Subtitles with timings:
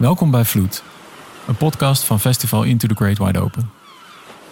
[0.00, 0.82] Welkom bij Vloed,
[1.46, 3.70] een podcast van Festival Into the Great Wide Open.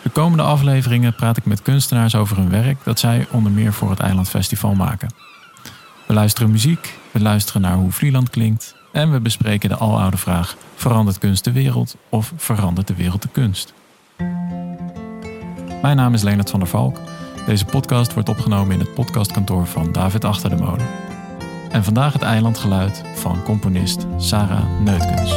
[0.03, 3.91] De komende afleveringen praat ik met kunstenaars over hun werk dat zij onder meer voor
[3.91, 5.15] het Eiland Festival maken.
[6.07, 10.57] We luisteren muziek, we luisteren naar hoe Vlieland klinkt en we bespreken de aloude vraag:
[10.75, 13.73] verandert kunst de wereld of verandert de wereld de kunst?
[15.83, 16.99] Mijn naam is Leonard van der Valk.
[17.47, 21.08] Deze podcast wordt opgenomen in het podcastkantoor van David Achter de Molen.
[21.71, 25.33] En vandaag het eilandgeluid van componist Sarah Neutkens.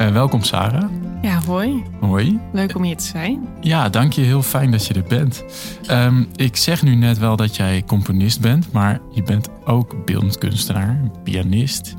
[0.00, 0.90] Uh, welkom Sarah.
[1.22, 1.84] Ja, hoi.
[2.00, 2.40] Hoi.
[2.52, 3.48] Leuk om hier te zijn.
[3.60, 4.20] Ja, dank je.
[4.20, 5.44] Heel fijn dat je er bent.
[5.90, 10.38] Um, ik zeg nu net wel dat jij componist bent, maar je bent ook beeldend
[10.38, 11.96] kunstenaar, pianist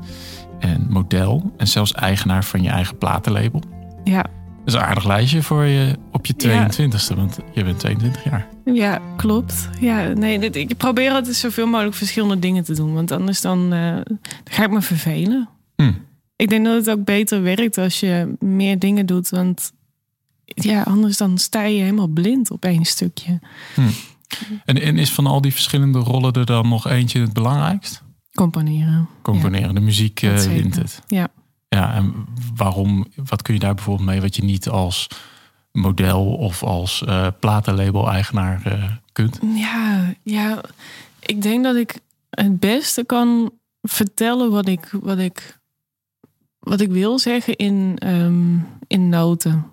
[0.64, 3.62] en model en zelfs eigenaar van je eigen platenlabel.
[4.04, 4.22] Ja.
[4.22, 8.48] Dat is een aardig lijstje voor je op je 22e, want je bent 22 jaar.
[8.64, 9.68] Ja, klopt.
[9.80, 13.90] Ja, nee, ik probeer altijd zoveel mogelijk verschillende dingen te doen, want anders dan, uh,
[13.90, 15.48] dan ga ik me vervelen.
[15.76, 15.92] Hm.
[16.36, 19.72] Ik denk dat het ook beter werkt als je meer dingen doet, want
[20.44, 23.40] ja, anders dan sta je helemaal blind op één stukje.
[23.74, 23.80] Hm.
[24.64, 28.03] En, en is van al die verschillende rollen er dan nog eentje het belangrijkst?
[28.34, 29.08] Componeren.
[29.22, 31.02] Componeren, de muziek uh, wint het.
[31.06, 31.28] Ja.
[31.68, 32.14] Ja, en
[32.56, 35.08] waarom, wat kun je daar bijvoorbeeld mee wat je niet als
[35.72, 39.38] model of als uh, platenlabel-eigenaar uh, kunt?
[39.54, 40.60] Ja, ja,
[41.20, 41.98] ik denk dat ik
[42.30, 45.58] het beste kan vertellen wat ik, wat ik,
[46.58, 49.66] wat ik wil zeggen in, um, in noten.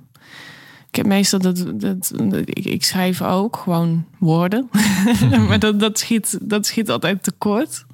[0.87, 2.13] Ik heb meestal dat, dat,
[2.45, 4.69] ik, ik, schrijf ook gewoon woorden,
[5.47, 7.85] maar dat, dat, schiet, dat schiet altijd tekort.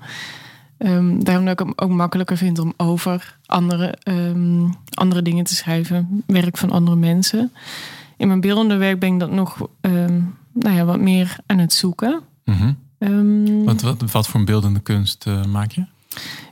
[0.79, 5.55] Um, daarom dat ik het ook makkelijker vind om over andere, um, andere dingen te
[5.55, 6.23] schrijven.
[6.27, 7.51] Werk van andere mensen.
[8.17, 11.73] In mijn beeldende werk ben ik dat nog um, nou ja, wat meer aan het
[11.73, 12.21] zoeken.
[12.45, 13.65] Mm -hmm.
[13.65, 15.85] wat, wat, wat voor beeldende kunst uh, maak je?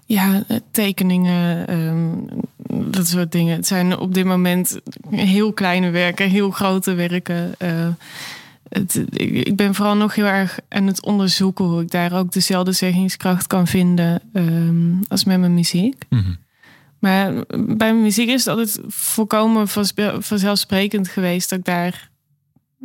[0.06, 1.66] Ja, tekeningen,
[2.68, 3.56] dat soort dingen.
[3.56, 7.56] Het zijn op dit moment heel kleine werken, heel grote werken.
[7.60, 7.88] Uh,
[9.14, 13.48] ik ben vooral nog heel erg aan het onderzoeken hoe ik daar ook dezelfde zeggingskracht
[13.48, 16.06] kan vinden um, als met mijn muziek.
[16.10, 16.34] Mhm.
[17.00, 19.68] Maar bij mijn muziek is het altijd volkomen
[20.20, 22.10] vanzelfsprekend geweest dat ik daar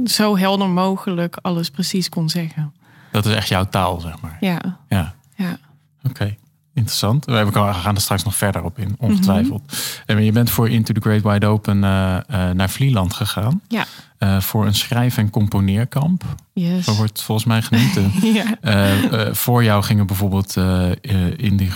[0.04, 2.74] zo helder mogelijk alles precies kon zeggen.
[3.12, 4.36] Dat is echt jouw taal, zeg maar.
[4.40, 4.78] Ja.
[4.88, 5.14] Ja.
[5.36, 5.58] ja.
[6.02, 6.36] Oké.
[6.80, 7.24] Interessant.
[7.24, 9.62] We gaan er straks nog verder op in, ongetwijfeld.
[9.62, 13.60] Mm En je bent voor Into the Great Wide Open uh, uh, naar Vlieland gegaan.
[13.68, 13.86] Ja.
[14.18, 16.24] Uh, voor een schrijf- en componeerkamp.
[16.52, 16.84] Yes.
[16.84, 17.98] Zo wordt volgens mij genoemd.
[18.62, 19.34] ja.
[19.34, 20.56] voor jou gingen bijvoorbeeld
[21.36, 21.70] in die,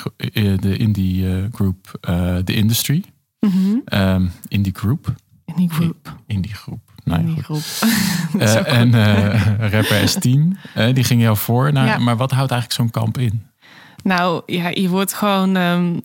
[0.60, 1.98] de indie group
[2.44, 3.04] The Industry.
[3.40, 4.30] Mm -hmm.
[4.48, 5.14] indie group.
[5.44, 6.16] Indie group.
[6.26, 6.80] Indie groep.
[7.04, 7.62] Nee, indie groep.
[8.80, 8.92] en
[9.70, 10.58] rapper S10,
[10.92, 11.72] die ging jou voor.
[11.72, 11.98] Naar, ja.
[11.98, 13.46] Maar wat houdt eigenlijk zo'n kamp in?
[14.04, 16.02] Nou ja, je wordt gewoon um,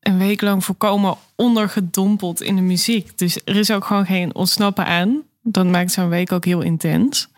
[0.00, 3.18] een week lang voorkomen ondergedompeld in de muziek.
[3.18, 5.22] Dus er is ook gewoon geen ontsnappen aan.
[5.42, 7.28] Dat maakt zo'n week ook heel intens.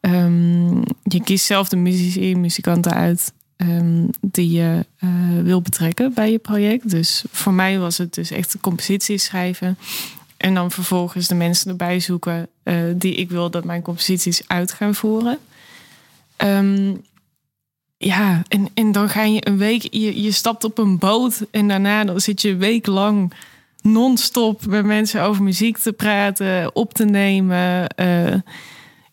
[0.00, 6.30] Um, je kiest zelf de muzici, muzikanten uit um, die je uh, wil betrekken bij
[6.30, 6.90] je project.
[6.90, 9.78] Dus voor mij was het dus echt composities schrijven.
[10.36, 14.72] En dan vervolgens de mensen erbij zoeken uh, die ik wil dat mijn composities uit
[14.72, 15.38] gaan voeren.
[16.36, 17.02] Um,
[18.04, 21.68] ja, en, en dan ga je een week, je, je stapt op een boot en
[21.68, 23.32] daarna dan zit je een week lang
[23.82, 27.94] non-stop met mensen over muziek te praten, op te nemen.
[27.96, 28.34] Uh,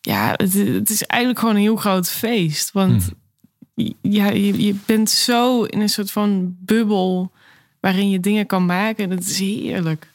[0.02, 2.72] ja, het, het, is eigenlijk gewoon een heel groot feest.
[2.72, 3.10] Want
[3.76, 3.94] hmm.
[4.02, 7.32] ja, je, je bent zo in een soort van bubbel
[7.80, 9.10] waarin je dingen kan maken.
[9.10, 10.08] Dat is heerlijk.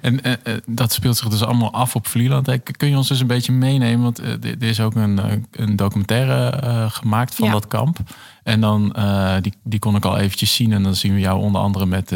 [0.00, 2.62] En uh, dat speelt zich dus allemaal af op Vlieland.
[2.76, 4.02] Kun je ons dus een beetje meenemen?
[4.02, 7.98] Want uh, er is ook een, een documentaire gemaakt van dat kamp.
[8.42, 8.96] En dan,
[9.40, 10.72] die, die kon ik al eventjes zien.
[10.72, 12.12] En dan zien we jou onder andere met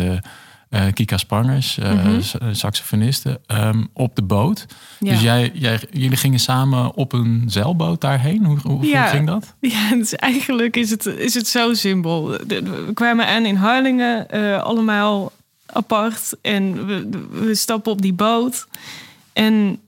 [0.93, 2.21] Kika Sprangers, mm -hmm.
[2.53, 4.67] saxofoniste, um, op de boot.
[4.99, 5.11] Ja.
[5.11, 8.45] Dus jij, jij, jullie gingen samen op een zeilboot daarheen.
[8.45, 9.07] Hoe, hoe ja.
[9.07, 9.55] ging dat?
[9.61, 12.29] Ja, dus eigenlijk is het, is het zo simpel.
[12.29, 14.29] We kwamen aan in Harlingen,
[14.63, 15.33] allemaal
[15.73, 16.37] apart.
[16.41, 18.67] En we, we stappen op die boot.
[19.33, 19.79] En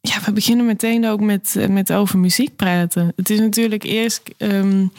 [0.00, 3.12] ja, we beginnen meteen ook met, met over muziek praten.
[3.16, 4.22] Het is natuurlijk eerst...
[4.38, 4.92] Um,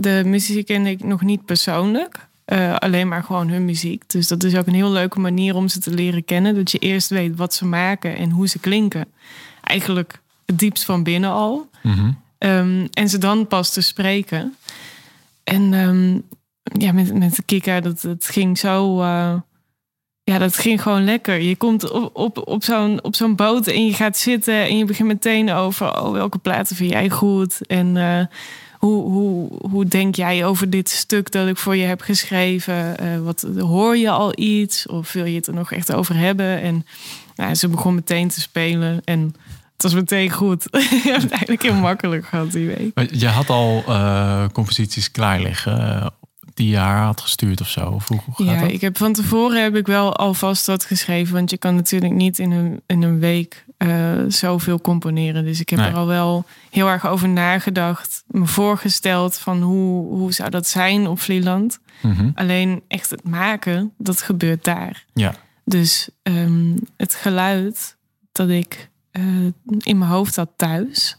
[0.00, 2.26] de muziek kende ik nog niet persoonlijk.
[2.46, 4.02] Uh, alleen maar gewoon hun muziek.
[4.06, 6.54] Dus dat is ook een heel leuke manier om ze te leren kennen.
[6.54, 9.06] Dat je eerst weet wat ze maken en hoe ze klinken.
[9.62, 11.68] Eigenlijk het diepst van binnen al.
[11.82, 12.18] Mm -hmm.
[12.38, 14.54] um, en ze dan pas te spreken.
[15.44, 16.22] En um,
[16.62, 19.00] ja, met, met de Kika, dat, dat ging zo...
[19.00, 19.34] Uh,
[20.28, 21.40] ja, dat ging gewoon lekker.
[21.40, 24.84] Je komt op, op, op zo'n op zo'n boot en je gaat zitten en je
[24.84, 28.20] begint meteen over oh, welke platen vind jij goed en uh,
[28.78, 32.96] hoe, hoe, hoe denk jij over dit stuk dat ik voor je heb geschreven?
[33.02, 36.60] Uh, wat hoor je al iets of wil je het er nog echt over hebben?
[36.60, 36.86] En
[37.34, 39.34] nou, ze begon meteen te spelen en
[39.72, 40.66] het was meteen goed.
[41.04, 43.10] je hebt eigenlijk heel makkelijk gehad die week.
[43.14, 46.12] Je had al uh, composities klaar liggen
[46.58, 47.90] die je haar had gestuurd of zo?
[47.90, 51.34] Of hoe, hoe ja, ik heb van tevoren heb ik wel alvast wat geschreven.
[51.34, 55.44] Want je kan natuurlijk niet in een, in een week uh, zoveel componeren.
[55.44, 58.24] Dus ik heb er al wel heel erg over nagedacht.
[58.26, 61.78] Me voorgesteld van hoe, hoe zou dat zijn op Vlieland.
[62.02, 65.04] Mm Alleen echt het maken, dat gebeurt daar.
[65.14, 65.34] Ja.
[65.64, 67.96] Dus um, het geluid
[68.32, 69.24] dat ik uh,
[69.78, 71.16] in mijn hoofd had thuis...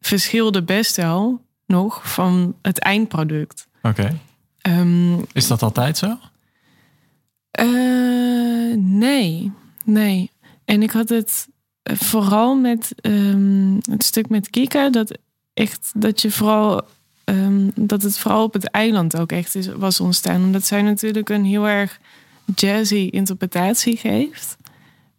[0.00, 3.68] verschilde best wel nog van het eindproduct.
[3.82, 4.18] Oké.
[4.68, 6.18] Um, is dat altijd zo?
[7.60, 9.52] Uh, nee,
[9.84, 10.30] nee.
[10.64, 11.48] En ik had het
[11.82, 15.18] eh, vooral met um, het stuk met Kika, dat
[15.54, 16.82] echt dat je vooral
[17.24, 20.42] um, dat het vooral op het eiland ook echt is, was ontstaan.
[20.42, 22.00] Omdat zij natuurlijk een heel erg
[22.54, 24.56] jazzy interpretatie geeft.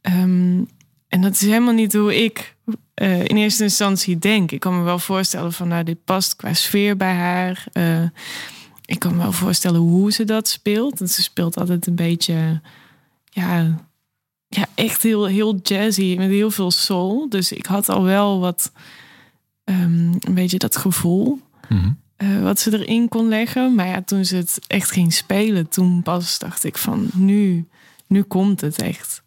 [0.01, 2.55] en dat is helemaal niet hoe ik
[3.01, 4.51] uh, in eerste instantie denk.
[4.51, 7.65] Ik kan me wel voorstellen van nou, dit past qua sfeer bij haar.
[7.73, 8.03] Uh,
[8.89, 10.97] ik kan me wel voorstellen hoe ze dat speelt.
[10.97, 12.61] Ze speelt altijd een beetje,
[13.23, 13.79] ja,
[14.47, 17.29] ja echt heel, heel jazzy met heel veel soul.
[17.29, 18.71] Dus ik had al wel wat,
[19.63, 21.39] um, een beetje dat gevoel.
[21.67, 21.97] Mm
[22.41, 23.75] wat ze erin kon leggen.
[23.75, 27.67] Maar ja, toen ze het echt ging spelen, toen pas dacht ik van nu,
[28.07, 29.23] nu komt het echt.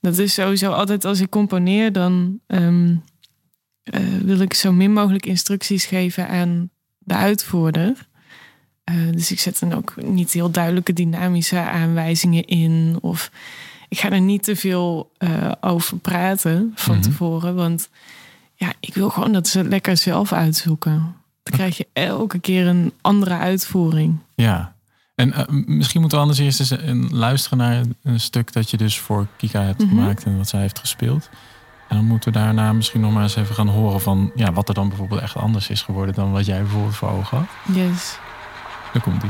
[0.00, 3.02] Dat is sowieso altijd als ik componeer, dan um,
[3.94, 8.08] uh, wil ik zo min mogelijk instructies geven aan de uitvoerder.
[8.90, 12.98] Uh, dus ik zet dan ook niet heel duidelijke dynamische aanwijzingen in.
[13.00, 13.30] Of
[13.88, 17.10] ik ga er niet te veel uh, over praten van mm -hmm.
[17.10, 17.54] tevoren.
[17.54, 17.88] Want
[18.54, 21.14] ja, ik wil gewoon dat ze het lekker zelf uitzoeken.
[21.42, 24.18] Dan krijg je elke keer een andere uitvoering.
[24.34, 24.74] Ja,
[25.14, 28.76] en uh, misschien moeten we anders eerst eens een, luisteren naar een stuk dat je
[28.76, 29.98] dus voor Kika hebt mm -hmm.
[29.98, 31.30] gemaakt en wat zij heeft gespeeld.
[31.88, 34.68] En dan moeten we daarna misschien nog maar eens even gaan horen van ja, wat
[34.68, 37.76] er dan bijvoorbeeld echt anders is geworden dan wat jij bijvoorbeeld voor ogen had.
[37.76, 38.18] Yes.
[38.92, 39.22] Daar komt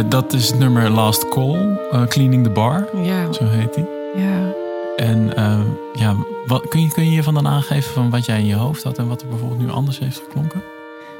[0.00, 0.08] hij.
[0.08, 2.88] dat is het nummer Last Call, uh, Cleaning the Bar.
[3.02, 3.32] Ja.
[3.32, 3.84] Zo heet die.
[4.14, 4.52] Ja.
[4.96, 5.60] En uh,
[5.92, 8.82] ja, wat, kun, je, kun je hiervan dan aangeven van wat jij in je hoofd
[8.82, 10.62] had en wat er bijvoorbeeld nu anders heeft geklonken?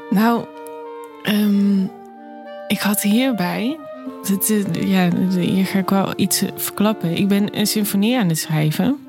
[0.09, 0.45] Nou,
[1.23, 1.91] um,
[2.67, 3.77] ik had hierbij,
[4.71, 7.17] ja, hier ga ik wel iets verklappen.
[7.17, 9.07] Ik ben een symfonie aan het schrijven.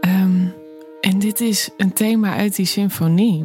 [0.00, 0.54] Um,
[1.00, 3.44] en dit is een thema uit die symfonie.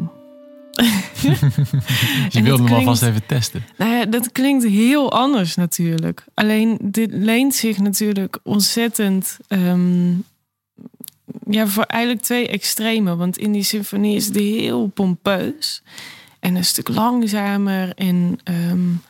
[2.29, 3.65] je wilde hem alvast even testen.
[3.77, 6.23] Nou ja, dat klinkt heel anders natuurlijk.
[6.33, 9.37] Alleen dit leent zich natuurlijk ontzettend.
[9.47, 10.23] Um,
[11.49, 13.17] ja, voor eigenlijk twee extremen.
[13.17, 15.81] Want in die symfonie is het heel pompeus.
[16.39, 17.93] En een stuk langzamer.
[17.95, 19.01] En um,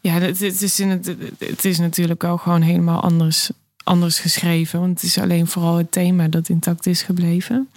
[0.00, 3.50] ja, het, het, is in het, het is natuurlijk ook gewoon helemaal anders,
[3.84, 4.80] anders geschreven.
[4.80, 7.68] Want het is alleen vooral het thema dat intact is gebleven.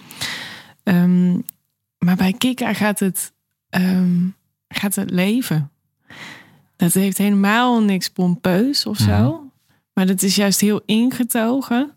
[0.83, 1.43] Um,
[2.05, 3.31] maar bij Kika gaat het,
[3.69, 4.35] um,
[4.67, 5.71] gaat het leven.
[6.75, 9.11] Dat heeft helemaal niks pompeus of zo.
[9.11, 9.51] -hmm.
[9.93, 11.91] Maar dat is juist heel ingetogen.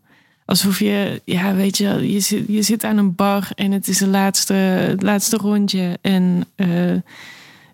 [0.44, 3.98] alsof je, ja, weet je, je zit, je zit aan een bar en het is
[3.98, 5.98] de laatste, het laatste rondje.
[6.00, 7.00] En uh,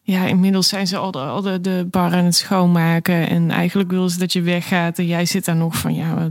[0.03, 3.29] ja, inmiddels zijn ze al de, al de, de bar aan het schoonmaken.
[3.29, 4.99] En eigenlijk willen ze dat je weggaat.
[4.99, 6.31] En jij zit daar nog van, ja, waar,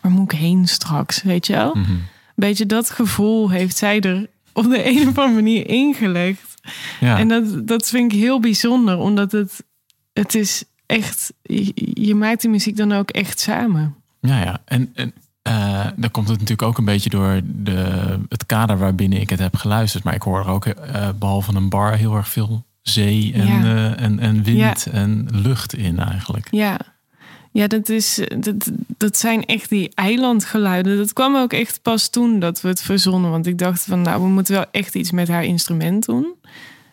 [0.00, 1.22] waar moet ik heen straks?
[1.22, 1.74] Weet je wel?
[1.74, 1.92] Mhm.
[2.34, 4.26] Beetje dat gevoel heeft zij er
[4.58, 6.54] op de een of andere manier ingelegd.
[7.00, 7.18] Ja.
[7.18, 9.64] En dat, dat vind ik heel bijzonder, omdat het,
[10.12, 13.94] het is echt, je, je maakt die muziek dan ook echt samen.
[14.20, 14.60] Ja, ja.
[14.64, 15.12] En, en
[15.48, 19.38] uh, dan komt het natuurlijk ook een beetje door de, het kader waarbinnen ik het
[19.38, 20.04] heb geluisterd.
[20.04, 20.74] Maar ik hoor er ook, uh,
[21.18, 23.62] behalve een bar, heel erg veel zee en, Ja.
[23.62, 24.92] eh, en, en wind Ja.
[24.92, 26.48] en lucht in eigenlijk.
[26.50, 26.78] Ja,
[27.52, 30.96] ja dat, is, dat, dat zijn echt die eilandgeluiden.
[30.96, 33.30] Dat kwam ook echt pas toen dat we het verzonnen.
[33.30, 36.34] Want ik dacht van, nou, we moeten wel echt iets met haar instrument doen.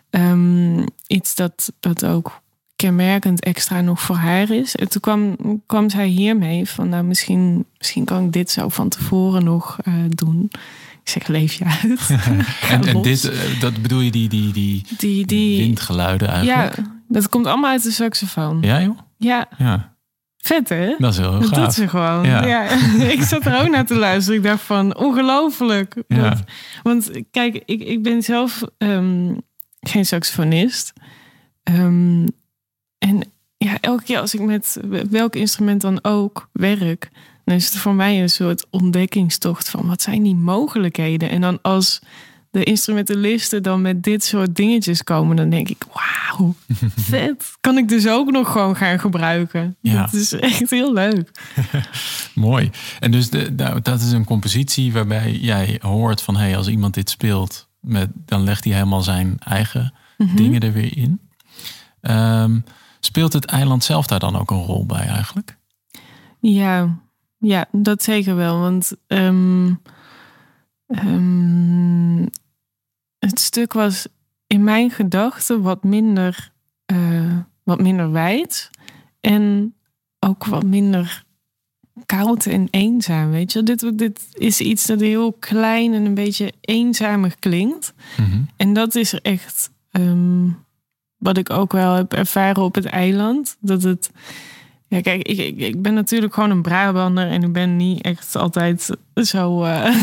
[0.10, 2.42] Ehm, iets dat, dat ook
[2.76, 4.76] kenmerkend extra nog voor haar is.
[4.76, 8.90] En toen kwam, kwam zij hiermee van, nou, misschien, misschien kan ik dit zo van
[8.90, 10.50] tevoren nog eh, doen.
[11.04, 12.10] Ik zeg, leef je uit.
[12.88, 16.90] En, dit, eh, dat bedoel je die, die, die die, die, windgeluiden ja, eigenlijk?
[17.08, 18.58] dat komt allemaal uit de saxofoon.
[18.62, 18.98] Ja, joh?
[19.18, 19.95] ja Ja,
[20.46, 20.96] vet hè?
[20.98, 22.26] dat is heel Dat doet ze gewoon.
[22.26, 22.46] Ja.
[22.46, 22.70] Ja.
[23.16, 24.40] ik zat er ook naar te luisteren.
[24.40, 26.04] Ik dacht van, ongelooflijk.
[26.08, 26.38] Ja.
[26.84, 29.34] Want kijk, ik, ik ben zelf ehm,
[29.80, 30.94] geen saxofonist.
[31.64, 32.28] Ehm,
[32.98, 33.24] en
[33.58, 37.10] ja, elke keer als ik met welk instrument dan ook werk...
[37.44, 39.88] dan is het voor mij een soort ontdekkingstocht van...
[39.88, 41.30] wat zijn die mogelijkheden?
[41.30, 42.02] En dan als
[42.60, 45.36] de instrumentalisten dan met dit soort dingetjes komen...
[45.36, 46.56] dan denk ik, wauw,
[47.10, 47.52] vet.
[47.62, 49.76] Kan ik dus ook nog gewoon gaan gebruiken.
[49.80, 50.02] Ja.
[50.02, 51.32] Dat is echt heel leuk.
[52.34, 52.70] Mooi.
[53.00, 56.36] En dus de, nou, dat is een compositie waarbij jij hoort van...
[56.38, 60.36] Hey, als iemand dit speelt, met, dan legt hij helemaal zijn eigen Mhm.
[60.36, 61.22] dingen er weer in.
[62.02, 62.60] Ehm,
[63.00, 65.58] speelt het eiland zelf daar dan ook een rol bij eigenlijk?
[66.40, 67.00] Ja,
[67.38, 68.60] ja, dat zeker wel.
[68.60, 69.74] Want ehm,
[73.26, 74.08] het stuk was
[74.48, 76.52] in mijn gedachten wat minder,
[76.86, 78.70] eh, wat minder wijd.
[79.22, 79.76] En
[80.20, 81.24] ook wat minder
[82.06, 83.30] koud en eenzaam.
[83.30, 87.94] Weet je, dit, dit is iets dat heel klein en een beetje eenzamig klinkt.
[88.18, 88.42] Mhm.
[88.56, 90.50] En dat is echt ehm,
[91.18, 93.58] wat ik ook wel heb ervaren op het eiland.
[93.60, 94.12] Dat het.
[94.96, 98.36] Ja, kijk, ik, ik, ik ben natuurlijk gewoon een Brabander en ik ben niet echt
[98.36, 99.64] altijd zo.
[99.64, 99.96] eh,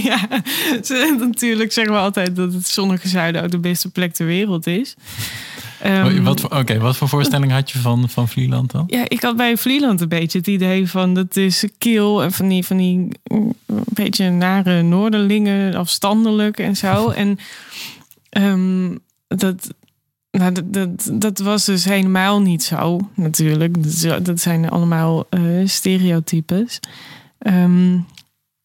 [0.10, 0.28] ja,
[0.82, 4.66] ze- natuurlijk zeggen we altijd dat het zonnige zuiden ook de beste plek ter wereld
[4.66, 4.94] is.
[5.80, 8.84] Ehm, wat, voor, oké, wat voor voorstelling had je van, van Vlieland dan?
[8.86, 12.48] ja, ik had bij Vlieland een beetje het idee van dat is kil en van
[12.48, 13.08] die, van die mm,
[13.66, 17.08] een beetje nare Noorderlingen, afstandelijk en zo.
[17.22, 17.38] en
[18.30, 18.96] ehm,
[19.28, 19.74] dat,
[20.30, 23.76] nou, dat, dat, dat was dus helemaal niet zo, natuurlijk.
[24.24, 26.80] Dat, zijn allemaal eh, stereotypes.
[27.38, 27.98] Ehm,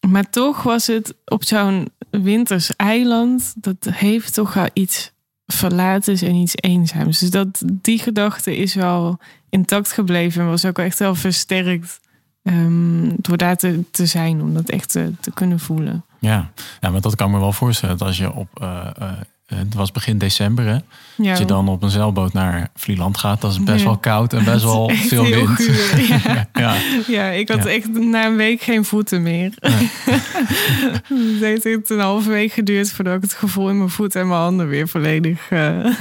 [0.08, 5.14] maar toch was het op zo'n winters eiland, dat heeft toch wel iets
[5.46, 7.20] verlatens en iets eenzaams.
[7.20, 9.20] Dus dat, die gedachte is wel
[9.50, 12.00] intact gebleven en was ook echt wel versterkt
[12.44, 16.06] ehm, door daar te, te zijn, om dat echt te, kunnen voelen.
[16.20, 16.52] Ja.
[16.82, 17.98] ja, maar dat kan me wel voorstellen.
[17.98, 19.12] Dat als je op, eh, eh,
[19.46, 20.78] het was begin december, hè?
[21.18, 23.86] Ja, Als je dan op een zeilboot naar Vlieland gaat, dat is best Ja.
[23.86, 25.50] wel koud en best wel veel wind.
[25.50, 26.48] guur, ja.
[26.54, 26.75] ja.
[27.08, 29.52] Ja, ik had echt na een week geen voeten meer.
[29.60, 34.28] het heeft echt een halve week geduurd voordat ik het gevoel in mijn voeten en
[34.28, 35.92] mijn handen weer volledig eh,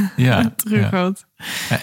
[0.56, 1.24] terug had.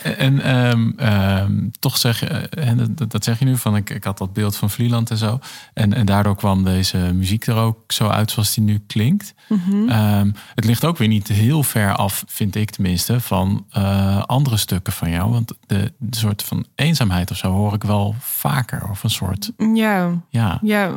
[0.03, 3.75] En, en ehm, ehm, toch zeg je, eh, en dat, dat zeg je nu van
[3.75, 5.39] ik, ik had dat beeld van Vlieland en zo.
[5.74, 9.34] En, en daardoor kwam deze muziek er ook zo uit zoals die nu klinkt.
[9.48, 9.89] Mhm.
[9.89, 14.58] Ehm, het ligt ook weer niet heel ver af, vind ik tenminste, van eh, andere
[14.58, 15.32] stukken van jou.
[15.32, 18.89] Want de, de soort van eenzaamheid of zo hoor ik wel vaker.
[18.89, 20.91] Of een soort, Ja, ja, ja,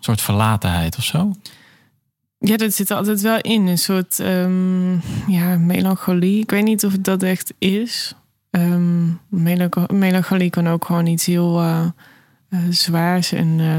[0.00, 1.32] soort verlatenheid of zo.
[2.42, 3.66] Ja, dat zit er altijd wel in.
[3.66, 4.92] Een soort ehm,
[5.30, 6.40] ja, melancholie.
[6.42, 8.14] Ik weet niet of het dat echt is.
[8.50, 11.86] Ehm, melancho- melancholie kan ook gewoon iets heel eh,
[12.48, 13.76] eh, zwaars en eh,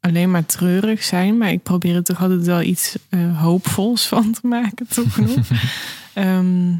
[0.00, 1.38] alleen maar treurig zijn.
[1.38, 2.96] Maar ik probeer er toch altijd wel iets
[3.34, 5.36] hoopvols van te maken, toch nog.
[6.14, 6.70] Ehm,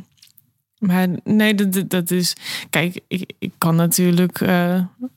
[0.78, 2.36] maar nee, dat, dat- dat is.
[2.70, 4.42] Kijk, ik, ik kan natuurlijk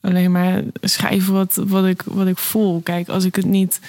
[0.00, 2.80] alleen maar schrijven wat, wat, ik, wat ik voel.
[2.80, 3.80] Kijk, als ik het niet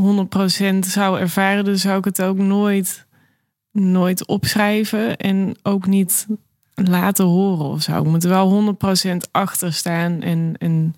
[0.00, 3.06] 100% zou ervaren, dan zou ik het ook nooit,
[3.72, 6.26] nooit opschrijven en ook niet
[6.74, 7.98] laten horen of zo.
[7.98, 8.76] Ik moet er wel
[9.14, 10.94] 100% achter staan en, en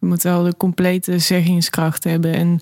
[0.00, 2.34] ik moet wel de complete zeggingskracht hebben.
[2.34, 2.58] En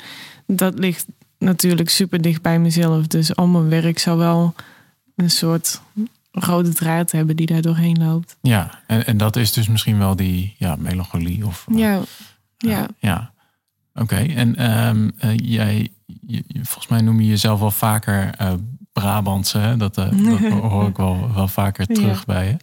[0.46, 1.06] dat ligt
[1.38, 3.06] natuurlijk super dicht bij mezelf.
[3.06, 4.54] Dus al mijn werk zou wel
[5.16, 5.80] een soort
[6.32, 8.36] rode draad hebben die daar doorheen loopt.
[8.42, 11.66] Ja, en, en dat is dus misschien wel die ja, melancholie of...
[11.72, 12.00] eh, Ja,
[12.58, 12.86] ja.
[12.98, 13.32] ja.
[13.94, 15.88] Oké, en ehm, eh, jij,
[16.26, 18.52] je- volgens mij noem je jezelf wel vaker eh
[18.92, 19.58] Brabantse.
[19.58, 19.76] Hè?
[19.76, 21.94] Dat, eh, dat hoor ik wel, wel vaker Ja.
[21.94, 22.56] terug bij je.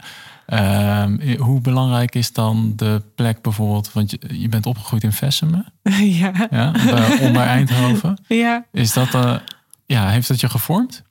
[0.46, 3.94] Ehm, hoe belangrijk is dan de plek bijvoorbeeld?
[3.94, 5.66] Want je, je bent opgegroeid in Vessemen,
[6.22, 6.48] ja.
[6.50, 8.18] ja, bij- onder Eindhoven.
[8.28, 8.66] ja.
[8.72, 9.42] Is dat,
[9.86, 11.02] ja, heeft dat je gevormd?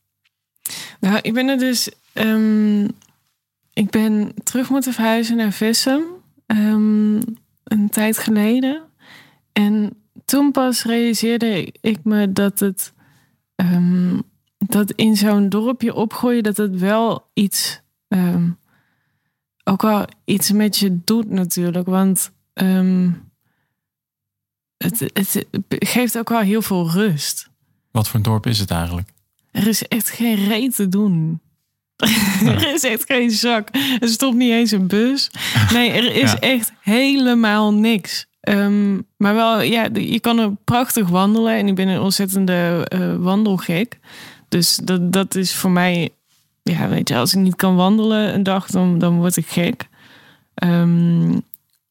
[1.01, 1.91] Nou, ik ben er dus.
[2.13, 2.85] ehm,
[3.73, 6.03] ik ben terug moeten verhuizen naar Vissem.
[6.47, 7.15] ehm,
[7.65, 8.83] een tijd geleden.
[9.53, 9.93] En
[10.28, 12.92] toen pas realiseerde ik me dat het.
[13.54, 14.20] ehm,
[14.58, 17.80] dat in zo'n dorpje opgroeien, dat het wel iets.
[18.08, 18.50] ehm,
[19.64, 21.87] ook wel iets met je doet, natuurlijk.
[21.87, 22.30] Want.
[22.52, 23.11] ehm,
[24.76, 27.49] het, het geeft ook wel heel veel rust.
[27.90, 29.08] Wat voor een dorp is het eigenlijk?
[29.50, 31.40] Er is echt geen reet te doen.
[32.47, 33.68] er is echt geen zak.
[34.00, 35.30] Er stopt niet eens een bus.
[35.73, 36.38] Nee, er is Ja.
[36.38, 38.26] echt helemaal niks.
[38.49, 41.57] Ehm, maar wel, ja, je kan er prachtig wandelen.
[41.57, 43.99] En ik ben een ontzettende eh, wandelgek.
[44.49, 46.11] Dus dat, dat is voor mij...
[46.62, 49.88] Ja, weet je, als ik niet kan wandelen een dag, dan, dan word ik gek.
[50.55, 51.38] Ehm,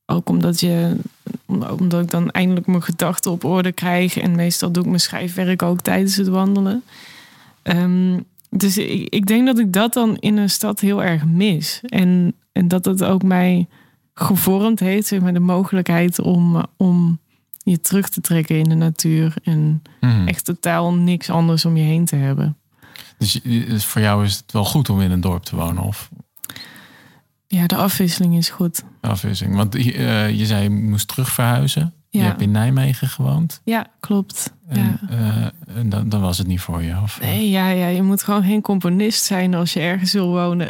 [0.06, 0.96] ook omdat, je,
[1.78, 4.18] omdat ik dan eindelijk mijn gedachten op orde krijg.
[4.18, 6.84] En meestal doe ik mijn schrijfwerk ook tijdens het wandelen.
[7.62, 11.82] Ehm, dus ik, ik denk dat ik dat dan in een stad heel erg mis.
[11.86, 13.68] En, en dat het ook mij
[14.20, 17.20] gevormd heeft, zeg maar, de mogelijkheid om, om
[17.58, 19.34] je terug te trekken in de natuur.
[19.44, 20.28] En Mhm.
[20.28, 22.58] echt totaal niks anders om je heen te hebben.
[23.18, 25.84] Dus, dus voor jou is het wel goed om in een dorp te wonen?
[25.84, 26.10] Of
[27.48, 28.84] Ja, de afwisseling is goed.
[29.02, 29.56] afwisseling?
[29.56, 31.94] Want eh, je zei je moest terug verhuizen.
[32.10, 33.62] Je hebt in Nijmegen gewoond.
[33.64, 34.54] ja klopt.
[34.70, 35.10] En, Ja.
[35.10, 36.94] eh, en dan, dan was het niet voor je.
[37.04, 40.68] Of, Nee, ja, ja, je moet gewoon geen componist zijn als je ergens wil wonen.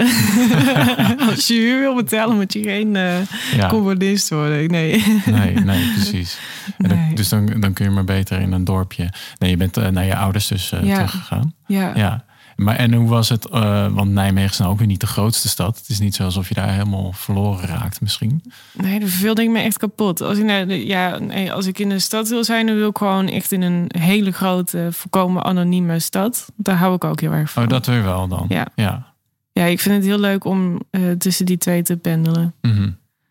[1.29, 3.20] als je huur wil betalen, moet je geen eh,
[3.56, 4.70] ja, componist worden.
[4.72, 5.03] Nee.
[5.25, 6.39] nee, nee, precies.
[6.77, 9.10] En dan- dus dan, dan kun je maar beter in een dorpje.
[9.38, 10.94] Nee, je bent eh, naar je ouders dus eh, Ja.
[10.96, 11.53] teruggegaan.
[11.67, 11.91] Ja.
[11.96, 12.25] Ja.
[12.58, 13.46] Maar en hoe was het?
[13.50, 15.78] eh, want Nijmegen is nou ook weer niet de grootste stad.
[15.78, 18.43] Het is niet zo alsof je daar helemaal verloren raakt misschien.
[18.74, 20.22] Nee, er verveelde ik me echt kapot.
[20.22, 22.89] Als ik, naar de, ja, nee, als ik in een stad wil zijn, dan wil
[22.89, 26.52] ik gewoon echt in een hele grote, volkomen anonieme stad.
[26.56, 27.63] Daar hou ik ook heel erg van.
[27.63, 28.46] Oh, dat weer wel dan.
[28.50, 28.67] Ja.
[28.76, 29.13] ja.
[29.52, 32.54] Ja, ik vind het heel leuk om eh, tussen die twee te pendelen.
[32.62, 32.89] Mhm.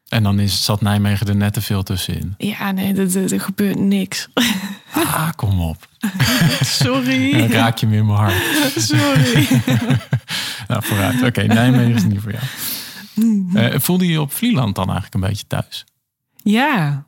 [0.08, 2.34] En dan is, zat Nijmegen er net te veel tussenin.
[2.38, 4.28] Ja, nee, er, gebeurt niks.
[4.92, 5.88] Ah, kom op.
[6.60, 7.32] Sorry.
[7.38, 8.34] Dan raak je me in mijn hart.
[8.76, 9.46] Sorry.
[10.68, 11.22] Nou, vooruit.
[11.22, 12.44] Oké, Nijmegen is niet voor jou.
[13.54, 15.84] Eh, voelde je je op Vlieland dan eigenlijk een beetje thuis?
[16.42, 17.06] Ja.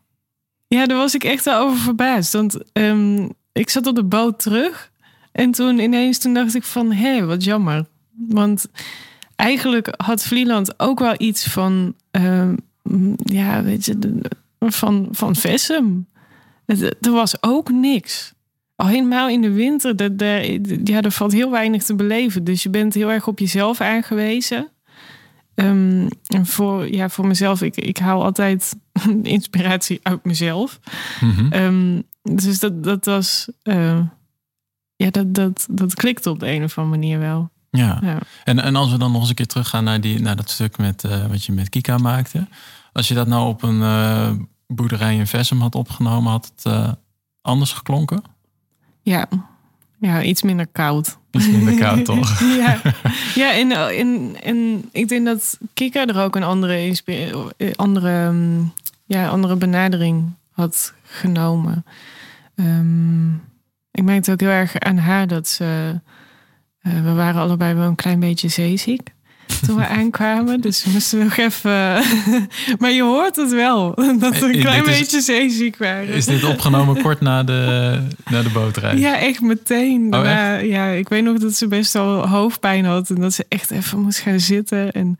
[0.69, 2.33] Ja, daar was ik echt wel over verbaasd.
[2.33, 4.91] Want ehm, ik zat op de boot terug.
[5.33, 7.87] En toen ineens toen dacht ik van, hé, wat jammer.
[8.29, 8.67] Want
[9.37, 12.55] eigenlijk had Vlieland ook wel iets van, ehm,
[13.17, 14.21] ja, weet je, de-
[14.59, 16.07] van, van Vessem.
[17.01, 18.33] Er was ook niks.
[18.77, 20.45] Al helemaal in de winter, daar,
[20.85, 22.45] ja, er valt heel weinig te beleven.
[22.45, 24.69] Dus je bent heel erg op jezelf aangewezen.
[25.55, 28.77] Ehm, en voor, ja, voor mezelf, ik, ik haal altijd
[29.23, 30.81] inspiratie uit mezelf.
[31.21, 31.53] Mhm.
[31.53, 33.49] Ehm, dus dat, dat was.
[33.63, 34.01] eh,
[34.97, 37.51] ja, dat, dat, dat klikte op de een of andere manier wel.
[37.71, 37.99] Ja.
[38.03, 38.19] Ja.
[38.45, 40.79] En, en als we dan nog eens een keer teruggaan naar, die, naar dat stuk
[40.79, 42.47] met, eh, wat je met Kika maakte.
[42.93, 44.31] Als je dat nou op een eh,
[44.67, 46.93] boerderij in Vessem had opgenomen, had het eh,
[47.43, 48.23] anders geklonken?
[49.03, 49.29] Ja.
[49.99, 51.19] ja, iets minder koud.
[51.31, 52.41] Iets minder koud, toch?
[52.65, 52.81] ja,
[53.35, 56.97] ja en, en, en ik denk dat Kika er ook een andere,
[57.77, 58.61] andere, ehm,
[59.07, 61.85] ja, andere benadering had genomen.
[62.55, 63.35] Ehm,
[63.91, 66.01] ik merkte ook heel erg aan haar dat ze.
[66.97, 69.17] Eh, we waren allebei wel een klein beetje zeeziek
[69.67, 70.61] toen we aankwamen.
[70.61, 71.71] Dus we moesten nog even.
[72.79, 76.09] maar je hoort het wel, dat we een Eh, klein dit is- beetje zeeziek waren.
[76.09, 77.99] Is dit opgenomen kort na de,
[78.31, 79.01] na de bootreis?
[79.01, 80.05] Ja, echt meteen.
[80.05, 83.11] Oh, Daarna, Ja, ik weet nog dat ze best wel hoofdpijn had.
[83.11, 84.93] En dat ze echt even moest gaan zitten.
[84.93, 85.19] En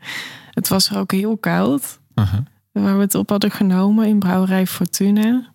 [0.51, 1.99] het was er ook heel koud.
[2.15, 2.39] Uh-huh.
[2.71, 5.51] Waar we het op hadden genomen in Brouwerij Fortuna.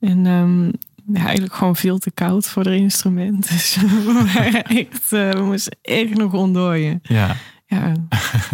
[0.00, 0.70] En ehm,
[1.12, 3.48] ja, eigenlijk gewoon veel te koud voor de instrument.
[3.52, 7.00] Dus we, echt, eh, we moesten echt nog ontdooien.
[7.02, 7.36] Ja,
[7.66, 7.92] Ja,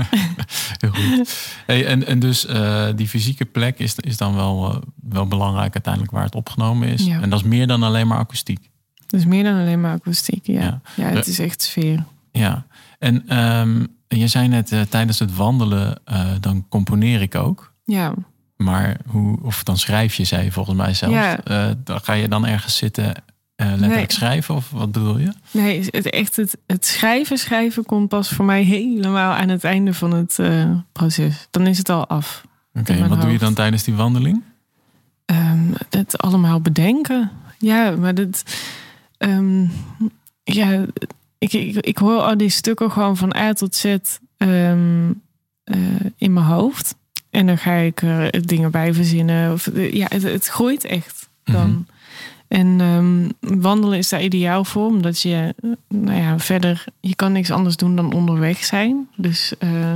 [0.81, 1.53] heel goed.
[1.67, 4.77] Hey, en, en dus eh, die fysieke plek is, is dan wel, eh,
[5.09, 7.05] wel belangrijk uiteindelijk waar het opgenomen is.
[7.05, 7.21] Ja.
[7.21, 8.71] En dat is meer dan alleen maar akoestiek.
[9.07, 10.47] dus meer dan alleen maar akoestiek.
[10.47, 10.81] Ja, Ja.
[10.97, 11.05] ja.
[11.05, 12.05] het is echt sfeer.
[12.33, 12.67] Ja,
[12.99, 16.01] en ehm, je zei net tijdens het wandelen,
[16.41, 17.73] dan componeer ik ook.
[17.85, 18.15] Ja,
[18.63, 21.13] Maar hoe, of dan schrijf je, zei je volgens mij zelf.
[21.13, 21.45] Ja.
[21.45, 23.15] Eh, dan ga je dan ergens zitten,
[23.57, 24.05] eh, letterlijk Nee.
[24.13, 24.55] schrijven?
[24.55, 25.33] Of wat bedoel je?
[25.51, 29.95] Nee, het, echt het, het schrijven, schrijven komt pas voor mij helemaal aan het einde
[29.95, 31.47] van het eh, proces.
[31.51, 32.45] Dan is het al af.
[32.75, 34.43] Oké, wat doe je dan tijdens die wandeling?
[35.27, 37.31] um, dat allemaal bedenken.
[37.59, 38.43] Ja, maar dat.
[39.19, 39.67] Ehm,
[40.43, 40.85] ja,
[41.39, 43.97] ik, ik, ik hoor al die stukken gewoon van A tot Z
[44.37, 45.23] um,
[46.17, 46.95] in mijn hoofd.
[47.31, 49.53] En dan ga ik er dingen bij verzinnen.
[49.53, 51.71] Of, ja, het, het groeit echt dan.
[51.71, 51.81] Mhm.
[52.49, 55.55] En wandelen is daar ideaal voor, omdat je,
[55.89, 59.09] nou ja, verder, je kan niks anders doen dan onderweg zijn.
[59.17, 59.93] Dus, uh,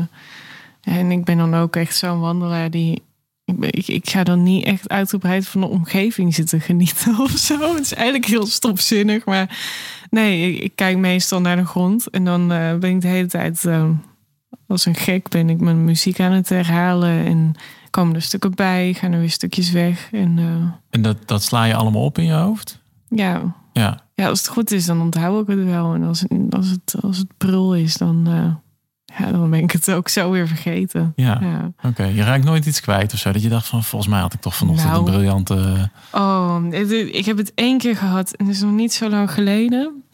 [0.81, 3.03] en ik ben dan ook echt zo'n wandelaar die
[3.45, 7.75] ik, ik, ga dan niet echt uitgebreid van de omgeving zitten genieten of zo.
[7.75, 9.25] Het is eigenlijk heel stopzinnig.
[9.25, 9.59] Maar
[10.11, 12.11] nee, ik, kijk meestal naar de grond.
[12.11, 13.89] En dan uh, ben ik de hele tijd uh,
[14.67, 17.25] als een gek ben ik mijn muziek aan het herhalen.
[17.25, 17.55] En
[17.91, 20.09] komen er stukken bij, gaan er weer stukjes weg.
[20.13, 22.81] En, uh, en dat, dat sla je allemaal op in je hoofd?
[23.09, 23.55] Ja.
[23.73, 24.03] Ja.
[24.15, 25.95] Ja, als het goed is, dan onthoud ik het wel.
[25.95, 28.29] En als het, als het, als het prul is, dan
[29.19, 31.13] ja, dan ben ik het ook zo weer vergeten.
[31.17, 32.05] Ja, oké.
[32.05, 33.33] Je raakt nooit iets kwijt of zo.
[33.33, 35.91] Dat je dacht van, volgens mij had ik toch vanochtend nou, een briljante...
[36.13, 36.65] Oh,
[37.13, 38.33] ik heb het één keer gehad.
[38.33, 40.05] En dat is nog niet zo lang geleden.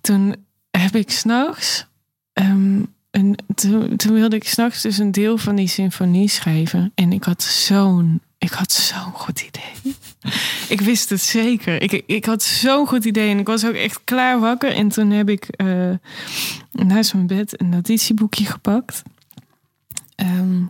[0.00, 0.36] Toen
[0.70, 1.86] heb ik s'nachts...
[2.32, 6.92] Um, en toen, toen wilde ik s'nachts dus een deel van die symfonie schrijven.
[6.94, 9.94] En ik had zo'n ik had zo'n goed idee.
[10.74, 11.82] ik wist het zeker.
[11.82, 14.72] Ik, ik had zo'n goed idee en ik was ook echt klaar wakker.
[14.72, 15.90] En toen heb ik uh,
[16.70, 19.02] naast mijn bed een notitieboekje gepakt.
[20.14, 20.62] Ehm,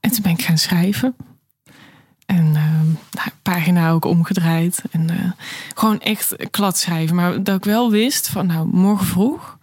[0.00, 1.16] en toen ben ik gaan schrijven.
[2.26, 4.82] En uh, pagina ook omgedraaid.
[4.90, 5.30] En uh,
[5.74, 7.16] gewoon echt klad schrijven.
[7.16, 9.57] Maar dat ik wel wist van nou, morgen vroeg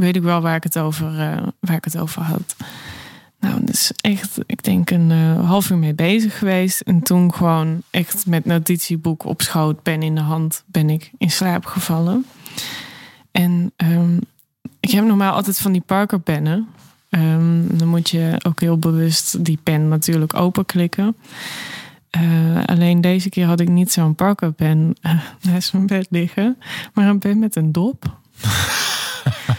[0.00, 1.14] weet ik wel waar ik het over,
[1.60, 2.56] waar ik het over had.
[3.40, 6.80] Nou, dus echt, ik denk een uh, half uur mee bezig geweest.
[6.80, 11.30] En toen gewoon echt met notitieboek op schoot, pen in de hand, ben ik in
[11.30, 12.26] slaap gevallen.
[13.30, 14.18] En um,
[14.80, 16.68] ik heb normaal altijd van die Parker pennen.
[17.10, 21.16] Um, dan moet je ook heel bewust die pen natuurlijk openklikken.
[22.18, 26.56] Uh, alleen deze keer had ik niet zo'n Parker pen uh, naast mijn bed liggen,
[26.94, 28.18] maar een pen met een dop.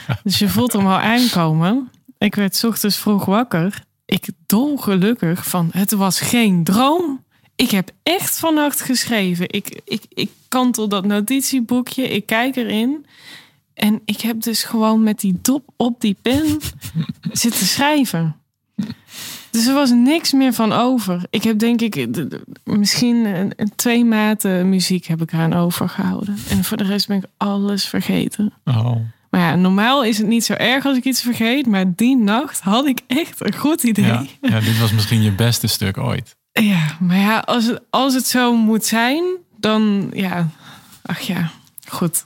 [0.24, 1.90] dus je voelt hem al aankomen.
[2.18, 3.84] Ik werd ochtends vroeg wakker.
[4.06, 7.24] Ik dolgelukkig van het was geen droom.
[7.56, 9.50] Ik heb echt vannacht geschreven.
[9.50, 12.04] Ik, ik, ik kantel dat notitieboekje.
[12.10, 13.06] Ik kijk erin.
[13.74, 16.60] En ik heb dus gewoon met die dop op die pen
[17.32, 18.36] zitten schrijven.
[19.52, 21.24] Dus er was niks meer van over.
[21.30, 22.08] Ik heb denk ik
[22.64, 26.38] misschien een, twee maten muziek heb ik eraan overgehouden.
[26.50, 28.54] En voor de rest ben ik alles vergeten.
[28.66, 28.96] Oh.
[29.32, 31.68] Maar ja, normaal is het niet zo erg als ik iets vergeet.
[31.68, 34.06] Maar die nacht had ik echt een goed idee.
[34.06, 36.36] Ja, ja dit was misschien je beste stuk ooit.
[36.52, 39.24] Ja, maar ja, als het, als het zo moet zijn,
[39.60, 40.50] dan ja.
[41.02, 41.52] Ach ja,
[41.88, 42.26] goed.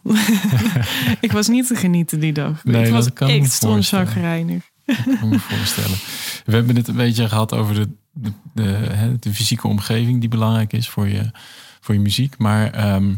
[1.19, 2.63] ik was niet te genieten die dag.
[2.63, 4.63] Nee, ik was dat kan echt stomzagrijnig.
[4.85, 5.97] Dat kan me voorstellen.
[6.45, 10.73] We hebben het een beetje gehad over de, de, de, de, fysieke omgeving die belangrijk
[10.73, 11.31] is voor je,
[11.79, 12.37] voor je muziek.
[12.37, 13.17] Maar um,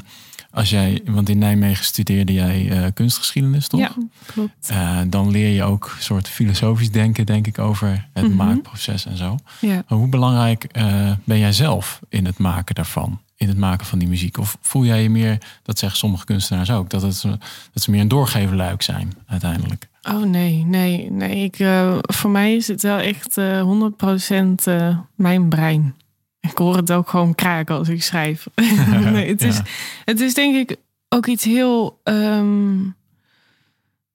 [0.52, 3.80] als jij, want in Nijmegen studeerde jij uh, kunstgeschiedenis, toch?
[3.80, 4.72] Ja, klopt.
[4.72, 8.38] Uh, dan leer je ook een soort filosofisch denken, denk ik, over het mm -hmm.
[8.38, 9.38] maakproces en zo.
[9.62, 9.84] Ja.
[9.88, 13.20] Hoe belangrijk uh, ben jij zelf in het maken daarvan?
[13.36, 14.38] In het maken van die muziek?
[14.38, 17.22] Of voel jij je meer, dat zeggen sommige kunstenaars ook, dat, het,
[17.74, 19.88] dat ze meer een doorgeverluik zijn uiteindelijk?
[20.02, 21.44] Oh nee, nee, nee.
[21.44, 21.56] Ik,
[22.02, 24.72] voor mij is het wel echt 100%
[25.16, 25.96] mijn brein.
[26.50, 28.48] Ik hoor het ook gewoon kraken als ik schrijf.
[29.12, 29.62] nee, het, is,
[30.06, 30.78] het is denk ik
[31.10, 32.02] ook iets heel.
[32.04, 32.96] Um,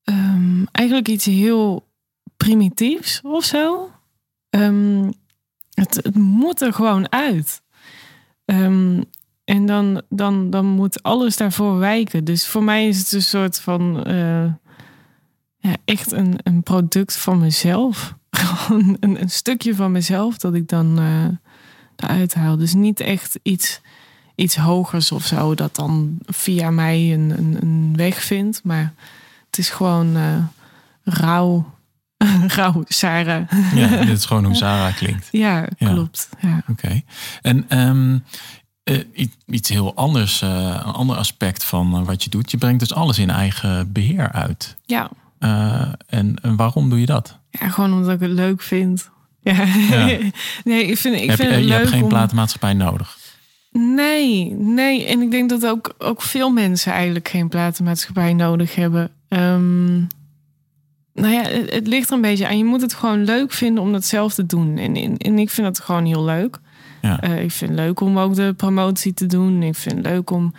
[0.05, 1.89] um, eigenlijk iets heel
[2.37, 3.91] primitiefs of zo.
[4.51, 5.13] Um,
[5.75, 7.63] het, het, moet er gewoon uit.
[9.45, 12.25] en dan, dan, dan moet alles daarvoor wijken.
[12.25, 14.11] Dus voor mij is het een soort van.
[14.11, 14.53] Uh,
[15.57, 18.15] ja, echt een, een product van mezelf.
[18.31, 21.01] Gewoon een, een stukje van mezelf dat ik dan.
[21.01, 21.29] Uh,
[22.07, 22.57] uithaal.
[22.57, 23.81] Dus niet echt iets,
[24.35, 28.61] iets hogers of zo, dat dan via mij een, een, een weg vindt.
[28.65, 28.93] Maar
[29.47, 30.37] het is gewoon uh,
[31.05, 31.75] rauw,
[32.57, 33.51] rauw Sarah.
[33.75, 35.29] Ja, dit is gewoon hoe Sarah klinkt.
[35.31, 36.29] Ja, klopt.
[36.41, 36.63] Ja.
[36.69, 37.03] Oké.
[37.43, 38.25] En um,
[38.85, 39.05] uh,
[39.47, 40.51] iets heel anders, uh,
[40.85, 42.51] een ander aspect van wat je doet.
[42.51, 44.77] Je brengt dus alles in eigen beheer uit.
[44.87, 45.11] Ja.
[45.39, 47.39] en, en waarom doe je dat?
[47.51, 49.11] Ja, gewoon omdat ik het leuk vind.
[49.43, 49.65] Ja.
[50.65, 52.09] nee, ik vind, ik heb, vind je, het je leuk hebt geen om...
[52.09, 53.19] platenmaatschappij nodig.
[53.73, 55.07] Nee, nee.
[55.07, 59.11] En ik denk dat ook, ook veel mensen eigenlijk geen platenmaatschappij nodig hebben.
[59.29, 60.07] Um,
[61.15, 62.59] nou ja, het, het, ligt er een beetje aan.
[62.59, 64.79] Je moet het gewoon leuk vinden om dat zelf te doen.
[64.79, 66.59] En, en, en ik vind het gewoon heel leuk.
[67.03, 67.25] Ja.
[67.25, 69.63] Uh, ik vind het leuk om ook de promotie te doen.
[69.63, 70.55] Ik vind het leuk om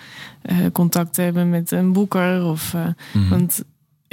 [0.52, 2.46] uh, contact te hebben met een boeker.
[2.46, 3.30] Of, uh, mm -hmm.
[3.30, 3.64] Want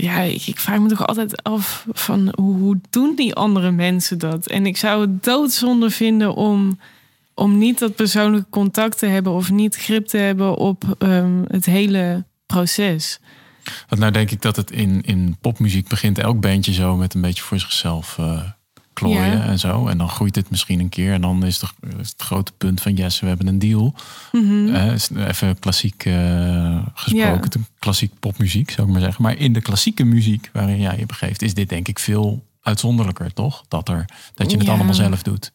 [0.01, 4.47] ja, ik, vraag me toch altijd af van hoe, hoe, doen die andere mensen dat?
[4.47, 6.79] En ik zou het doodzonde vinden om,
[7.35, 11.65] om niet dat persoonlijke contact te hebben of niet grip te hebben op ehm, het
[11.65, 13.21] hele proces.
[13.89, 17.21] Want nou denk ik dat het in, in popmuziek begint elk bandje zo met een
[17.21, 18.43] beetje voor zichzelf uh,
[19.01, 19.87] klooien en zo.
[19.87, 21.13] En dan groeit het misschien een keer.
[21.13, 23.95] En dan is het, het grote punt van yes, we hebben een deal.
[24.33, 24.59] Mm
[25.17, 29.23] even klassiek uh, gesproken, klassiek popmuziek zou ik maar zeggen.
[29.23, 33.33] Maar in de klassieke muziek waarin jij je begeeft, is dit denk ik veel uitzonderlijker,
[33.33, 33.65] toch?
[33.69, 35.53] Dat, er, dat je het allemaal zelf doet.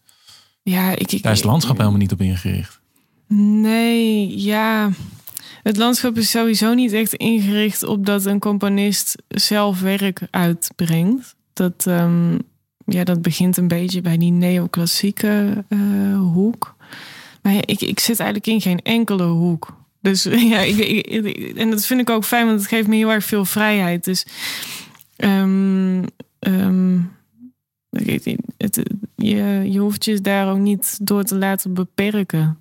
[0.61, 2.79] Ja, ik, ik, Daar is het landschap helemaal niet op ingericht.
[3.27, 4.89] Nee, ja.
[5.63, 11.35] Het landschap is sowieso niet echt ingericht op dat een componist zelf werk uitbrengt.
[11.53, 12.39] Dat, um,
[12.85, 16.75] ja, dat begint een beetje bij die neoclassieke uh, hoek.
[17.41, 19.77] Maar ja, ik, ik zit eigenlijk in geen enkele hoek.
[20.01, 21.07] Dus ja, ik,
[21.57, 24.03] en dat vind ik ook fijn, want het geeft me heel erg veel vrijheid.
[24.03, 24.25] Dus
[25.17, 26.05] um,
[28.57, 28.83] het,
[29.15, 32.57] je, je hoeft je daar ook niet door te laten beperken.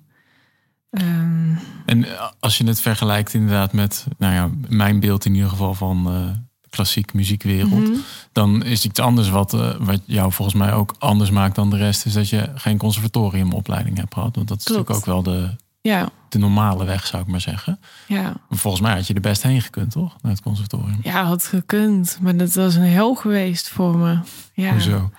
[0.89, 2.05] Um, en
[2.39, 6.33] als je het vergelijkt inderdaad met, nou ja, mijn beeld in ieder geval van de
[6.75, 8.03] klassiek muziekwereld, mm -hmm.
[8.31, 11.77] dan is iets anders wat, uh, wat jou volgens mij ook anders maakt dan de
[11.77, 14.35] rest, is dat je geen conservatoriumopleiding hebt gehad.
[14.35, 14.87] Want dat is Klopt.
[14.87, 16.09] natuurlijk ook wel de, ja.
[16.29, 17.79] de normale weg, zou ik maar zeggen.
[18.07, 18.33] Ja.
[18.49, 20.15] Volgens mij had je er best heen gekund, toch?
[20.21, 20.99] Naar het conservatorium.
[21.03, 22.17] Ja, had gekund.
[22.21, 24.19] Maar dat was een hel geweest voor me.
[24.53, 24.71] Ja.
[24.71, 25.11] Hoezo?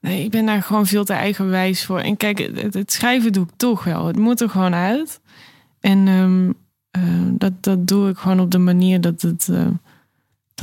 [0.00, 2.00] Nee, ik ben daar gewoon veel te eigenwijs voor.
[2.00, 4.06] En kijk, het, het schrijven doe ik toch wel.
[4.06, 5.20] Het moet er gewoon uit.
[5.80, 6.54] En um,
[6.98, 9.66] uh, dat, dat doe ik gewoon op de manier dat het, uh,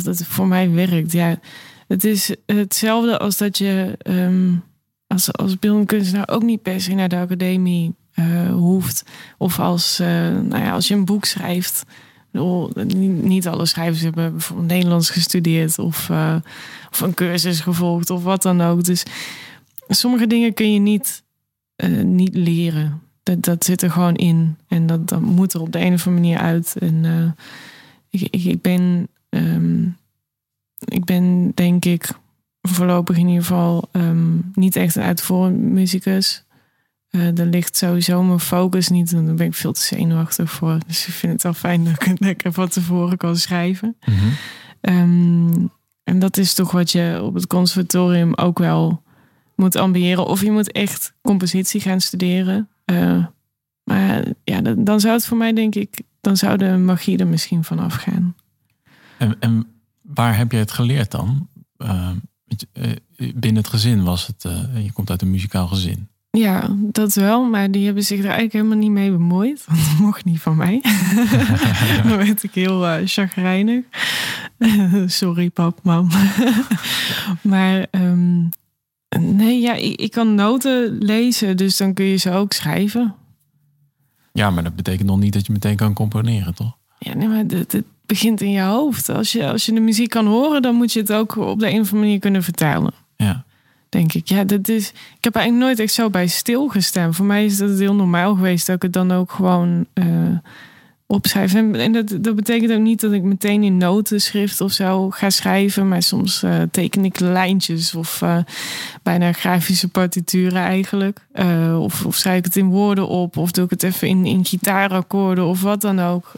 [0.03, 1.11] dat het voor mij werkt.
[1.11, 1.39] Ja,
[1.87, 4.63] het is hetzelfde als dat je um,
[5.07, 9.03] als, als beeldend kunstenaar ook niet per se naar de academie uh, hoeft.
[9.37, 11.83] Of als, nou ja, als je een boek schrijft.
[13.21, 16.35] Niet alle schrijvers hebben bijvoorbeeld Nederlands gestudeerd of, uh,
[16.91, 18.83] of een cursus gevolgd of wat dan ook.
[18.83, 19.03] Dus
[19.87, 21.23] sommige dingen kun je niet,
[22.03, 23.01] niet leren.
[23.23, 24.57] Dat, dat zit er gewoon in.
[24.67, 26.75] En dat, dat moet er op de een of andere manier uit.
[26.79, 27.05] En
[28.09, 29.97] ik, ik, ik, ben, um,
[30.85, 32.11] ik ben denk ik
[32.61, 36.43] voorlopig in ieder geval um, niet echt een uitvoerend muzikus.
[37.11, 39.13] Uh, er ligt sowieso mijn focus niet.
[39.13, 40.77] En daar ben ik veel te zenuwachtig voor.
[40.87, 43.95] Dus ik vind het wel fijn dat ik het lekker van tevoren kan schrijven.
[44.05, 44.31] Mm -hmm.
[45.61, 45.71] um,
[46.03, 49.03] en dat is toch wat je op het conservatorium ook wel
[49.55, 50.25] moet ambiëren.
[50.25, 52.69] Of je moet echt compositie gaan studeren.
[52.85, 53.25] Uh,
[53.83, 56.01] maar ja, dan zou het voor mij denk ik...
[56.21, 58.35] dan zou de magie er misschien van afgaan.
[59.21, 59.67] En, en
[60.01, 61.47] waar heb je het geleerd dan?
[61.77, 62.09] Uh,
[63.15, 64.43] binnen het gezin was het...
[64.43, 66.07] Uh, je komt uit een muzikaal gezin.
[66.29, 67.43] Ja, dat wel.
[67.43, 69.65] Maar die hebben zich er eigenlijk helemaal niet mee bemoeid.
[69.65, 70.81] Want dat mocht niet van mij.
[72.03, 73.83] Dan werd ik heel uh, chagrijnig.
[75.05, 76.09] Sorry pap, mam.
[77.41, 78.49] maar um,
[79.19, 81.57] nee, ja, ik, ik, kan noten lezen.
[81.57, 83.15] Dus dan kun je ze ook schrijven.
[84.33, 86.77] Ja, maar dat betekent nog niet dat je meteen kan componeren, toch?
[86.99, 89.09] Ja, nee, maar het, het begint in je hoofd.
[89.09, 91.67] Als je, als je de muziek kan horen, dan moet je het ook op de
[91.67, 92.93] een of andere manier kunnen vertalen.
[93.15, 93.45] Ja
[93.91, 94.27] denk ik.
[94.27, 94.89] Ja, dat is.
[94.89, 97.13] Ik heb eigenlijk nooit echt zo bij stilgestaan.
[97.13, 100.05] Voor mij is dat heel normaal geweest dat ik het dan ook gewoon uh,
[101.11, 101.53] opschrijf.
[101.53, 105.87] En, dat, dat betekent ook niet dat ik meteen in notenschrift of zo ga schrijven.
[105.87, 108.37] Maar soms uh, teken ik lijntjes of uh,
[109.03, 111.19] bijna grafische partituren eigenlijk.
[111.77, 113.37] of, of schrijf ik het in woorden op.
[113.37, 116.31] Of doe ik het even in, in gitaarakkoorden of wat dan ook.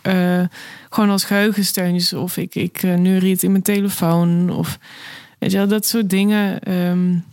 [0.89, 2.13] gewoon als geheugensteuntjes.
[2.13, 4.49] Of ik, ik neurie het in mijn telefoon.
[4.49, 4.79] Of
[5.39, 6.71] weet je wel, dat soort dingen.
[6.71, 7.23] Um,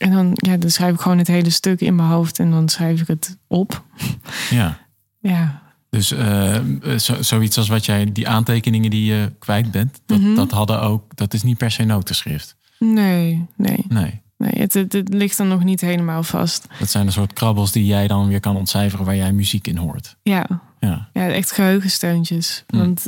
[0.00, 2.68] en dan, ja, dan schrijf ik gewoon het hele stuk in mijn hoofd en dan
[2.68, 3.84] schrijf ik het op.
[4.50, 4.78] Ja.
[5.32, 5.69] ja.
[5.90, 6.56] Dus uh,
[6.96, 10.34] zo, zoiets als wat jij, die aantekeningen die je kwijt bent, dat, mm -hmm.
[10.34, 12.56] dat hadden ook, dat is niet per se notenschrift.
[12.78, 13.84] Nee, nee.
[13.88, 14.22] Nee.
[14.36, 16.66] Nee, het, het, het, ligt dan nog niet helemaal vast.
[16.78, 19.76] Dat zijn een soort krabbels die jij dan weer kan ontcijferen waar jij muziek in
[19.76, 20.16] hoort.
[20.22, 20.46] Ja,
[20.78, 21.08] ja.
[21.12, 22.64] ja echt geheugensteuntjes.
[22.68, 22.78] Mm.
[22.78, 23.06] Want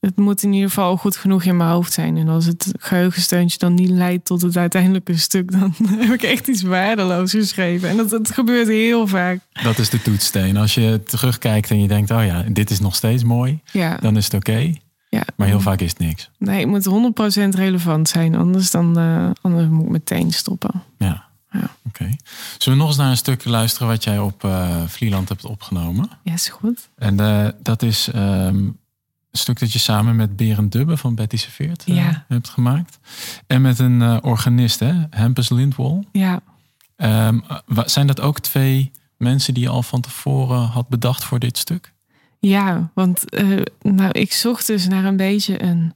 [0.00, 2.16] het moet in ieder geval goed genoeg in mijn hoofd zijn.
[2.16, 6.48] En als het geheugensteuntje dan niet leidt tot het uiteindelijke stuk, dan heb ik echt
[6.48, 7.88] iets waardeloos geschreven.
[7.88, 9.40] En dat, dat gebeurt heel vaak.
[9.62, 10.56] Dat is de toetssteen.
[10.56, 13.96] Als je terugkijkt en je denkt, oh ja, dit is nog steeds mooi, ja.
[13.96, 14.50] dan is het oké.
[14.50, 14.80] Okay.
[15.08, 15.22] Ja.
[15.36, 16.30] Maar heel vaak is het niks.
[16.38, 18.34] Nee, het moet 100% relevant zijn.
[18.34, 20.82] Anders, dan, uh, anders moet ik meteen stoppen.
[20.98, 21.24] Ja.
[21.50, 21.58] ja.
[21.58, 22.02] Oké.
[22.02, 22.18] Okay.
[22.58, 26.10] Zullen we nog eens naar een stukje luisteren wat jij op uh, Vlieland hebt opgenomen?
[26.22, 26.88] Ja, is goed.
[26.96, 28.78] En uh, dat is um, een
[29.32, 32.24] stuk dat je samen met Berend Dubbe van Betty Serveert ja.
[32.28, 32.98] hebt gemaakt.
[33.46, 34.92] En met een organist, hè?
[35.10, 36.04] Hempus Lindwall.
[36.12, 36.40] Ja.
[36.96, 37.42] Um,
[37.84, 41.92] zijn dat ook twee mensen die je al van tevoren had bedacht voor dit stuk?
[42.38, 45.94] Ja, want uh, nou, ik zocht dus naar een beetje een,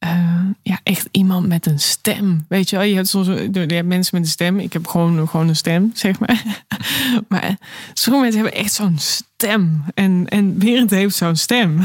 [0.00, 2.44] eh, ja, echt iemand met een stem.
[2.48, 4.58] Weet je wel, je hebt soms je hebt mensen met een stem.
[4.58, 6.64] Ik heb gewoon, gewoon een stem, zeg maar.
[7.28, 7.56] maar
[7.92, 9.84] sommige mensen hebben echt zo'n stem.
[9.94, 11.80] En, en Berend heeft zo'n stem.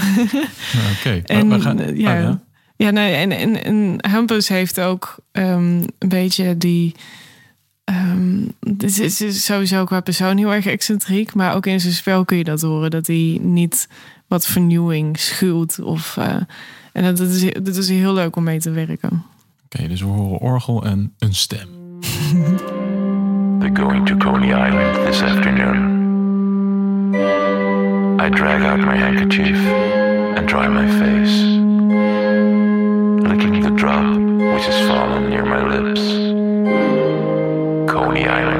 [0.99, 1.21] Oké,
[1.59, 2.17] gaan, eh, oh, ja.
[2.17, 2.43] ja.
[2.77, 6.95] Ja, nee, en, en, en Hampus heeft ook ehm, een beetje die.
[7.83, 11.33] ehm dit is, is sowieso qua persoon heel erg excentriek.
[11.33, 12.91] Maar ook in zijn spel kun je dat horen.
[12.91, 13.87] Dat hij niet
[14.27, 15.79] wat vernieuwing schuwt.
[15.79, 16.35] Of, eh,
[16.95, 19.23] en dat, is, dat is heel leuk om mee te werken.
[19.65, 21.67] Oké, dus we horen orgel en een stem.
[23.59, 26.03] They're going to Coney Island this afternoon.
[28.19, 29.59] I drag out my handkerchief
[30.35, 31.41] and dry my face,
[33.29, 34.15] licking the drop
[34.53, 36.01] which has fallen near my lips.
[37.93, 38.54] Coney Island.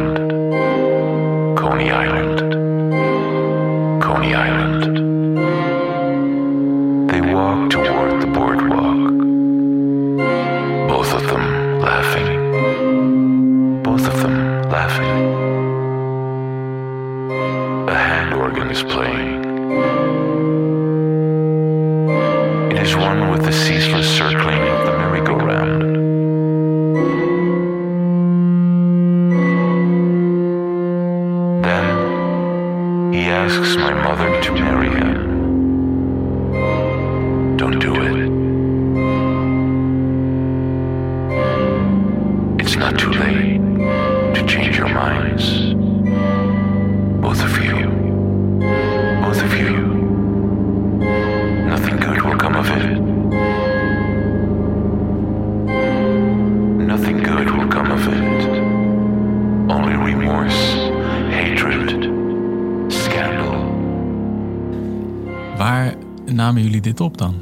[66.86, 67.36] Dit op dan?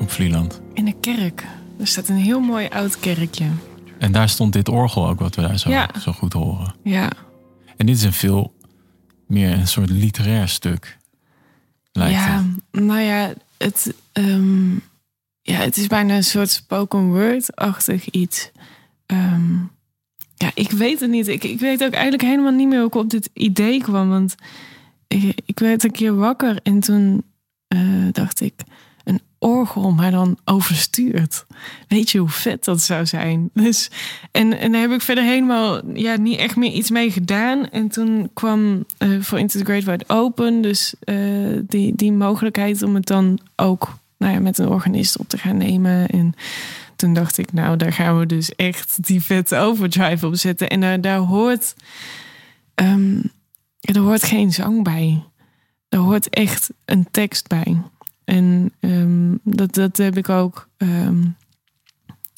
[0.00, 0.60] Op Vlieland.
[0.74, 1.44] In een kerk.
[1.78, 3.46] Er staat een heel mooi oud kerkje.
[3.98, 5.90] En daar stond dit orgel ook, wat we daar zo, Ja.
[6.00, 6.74] zo goed horen.
[6.82, 7.10] Ja,
[7.76, 8.54] En dit is een veel
[9.26, 10.96] meer een soort literair stuk.
[11.92, 12.82] Lijkt ja het.
[12.84, 14.72] nou ja het, ehm,
[15.42, 18.50] ja, het is bijna een soort spoken word-achtig iets.
[19.06, 19.54] Ehm,
[20.34, 21.28] ja, ik weet het niet.
[21.28, 24.08] Ik, ik weet ook eigenlijk helemaal niet meer hoe ik op dit idee kwam.
[24.08, 24.34] Want
[25.08, 27.22] ik, ik werd een keer wakker en toen
[27.68, 27.78] eh,
[28.12, 28.54] dacht ik...
[29.06, 31.46] een orgel, maar dan overstuurd.
[31.88, 33.50] Weet je hoe vet dat zou zijn?
[33.54, 33.90] Dus,
[34.30, 37.70] en, en daar heb ik verder helemaal ja, niet echt meer iets mee gedaan.
[37.70, 40.62] En toen kwam eh, voor Into Wide Open...
[40.62, 41.16] dus eh,
[41.62, 45.56] die, die mogelijkheid om het dan ook nou ja, met een organist op te gaan
[45.56, 46.08] nemen.
[46.08, 46.34] En
[46.96, 50.68] toen dacht ik, nou, daar gaan we dus echt die vette overdrive op zetten.
[50.68, 51.74] En daar, daar hoort...
[52.74, 53.20] ehm,
[53.80, 55.24] er hoort geen zang bij.
[55.88, 57.76] Er hoort echt een tekst bij.
[58.26, 61.22] En ehm, dat, dat heb ik ook ehm,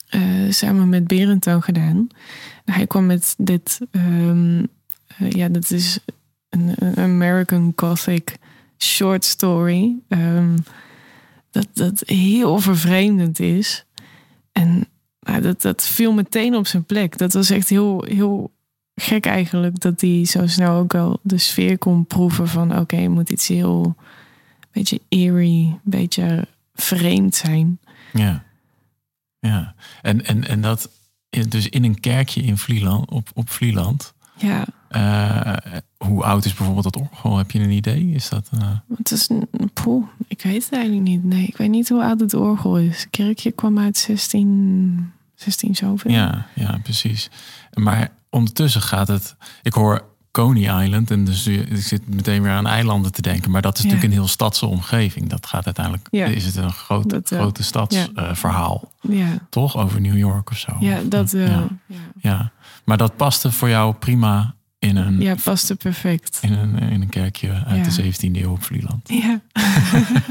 [0.09, 2.07] eh, samen met Berend gedaan.
[2.65, 4.65] Hij kwam met dit, ehm,
[5.07, 5.99] eh, ja, dat is
[6.49, 8.39] een, American Gothic
[8.79, 9.97] short story.
[11.51, 13.85] dat, dat heel vervreemdend is.
[14.53, 14.87] En
[15.21, 17.19] nou, dat, dat viel meteen op zijn plek.
[17.19, 18.51] Dat was echt heel, heel
[18.95, 19.81] gek eigenlijk.
[19.81, 22.79] Dat hij zo snel ook al de sfeer kon proeven van...
[22.79, 23.97] oké, het moet iets heel...
[24.79, 27.79] beetje eerie, een beetje vreemd zijn.
[28.13, 28.45] Ja.
[29.41, 29.75] Ja.
[30.03, 30.91] En, en, en dat
[31.31, 34.15] is dus in een kerkje in Vlieland, op, op Vlieland.
[34.37, 35.53] Ja, Eh,
[35.97, 37.37] hoe oud is bijvoorbeeld dat orgel?
[37.37, 38.11] Heb je een idee?
[38.11, 38.49] Is dat...
[38.59, 39.49] eh, het is een...
[39.73, 41.25] Poeh, ik weet het eigenlijk niet.
[41.25, 43.01] Nee, ik weet niet hoe oud het orgel is.
[43.01, 45.13] Het kerkje kwam uit 16...
[45.35, 46.11] 16 zoveel.
[46.11, 47.31] Ja, ja, precies.
[47.75, 49.37] Maar ondertussen gaat het.
[49.63, 50.05] Ik hoor
[50.45, 53.51] Coney Island en dus ik zit meteen weer aan eilanden te denken.
[53.51, 53.89] Maar dat is Ja.
[53.89, 55.29] natuurlijk een heel stadse omgeving.
[55.29, 56.07] Dat gaat uiteindelijk.
[56.11, 56.27] Ja.
[56.27, 57.67] Is het een groot, Dat, grote ja.
[57.67, 59.77] stadsverhaal, Ja, toch?
[59.77, 60.77] Over New York of zo.
[60.81, 61.69] ja dat wel.
[62.21, 62.53] Ja.
[62.85, 66.39] Maar dat paste voor jou prima in een, Ja, paste perfect.
[66.43, 69.09] in een, in een kerkje uit de 17e eeuw op Vlieland.
[69.09, 69.41] Ja.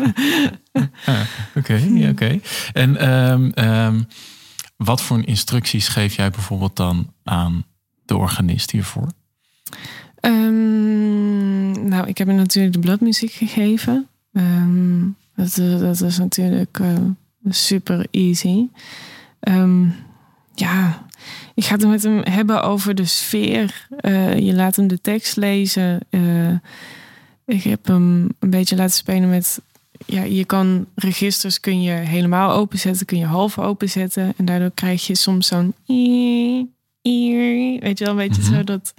[1.56, 2.40] Oké, ja, oké.
[2.74, 4.02] En ehm, ehm,
[4.78, 7.66] wat voor instructies geef jij bijvoorbeeld dan aan
[8.06, 9.08] de organist hiervoor?
[10.20, 14.08] Ehm, nou, ik heb hem natuurlijk de bladmuziek gegeven.
[14.34, 15.00] Ehm,
[15.36, 16.96] dat, eh, dat is natuurlijk eh,
[17.50, 18.68] super easy.
[19.40, 19.86] Ehm,
[20.54, 21.06] ja,
[21.56, 23.88] ik ga het met hem hebben over de sfeer.
[23.98, 26.00] Eh, je laat hem de tekst lezen.
[27.46, 29.62] Ik heb hem een beetje laten spelen met...
[30.06, 34.34] Ja, je kan registers kun je helemaal openzetten, kun je half openzetten.
[34.38, 35.74] En daardoor krijg je soms zo'n...
[37.80, 38.54] Weet je wel, een beetje Mhm.
[38.54, 38.94] zo dat,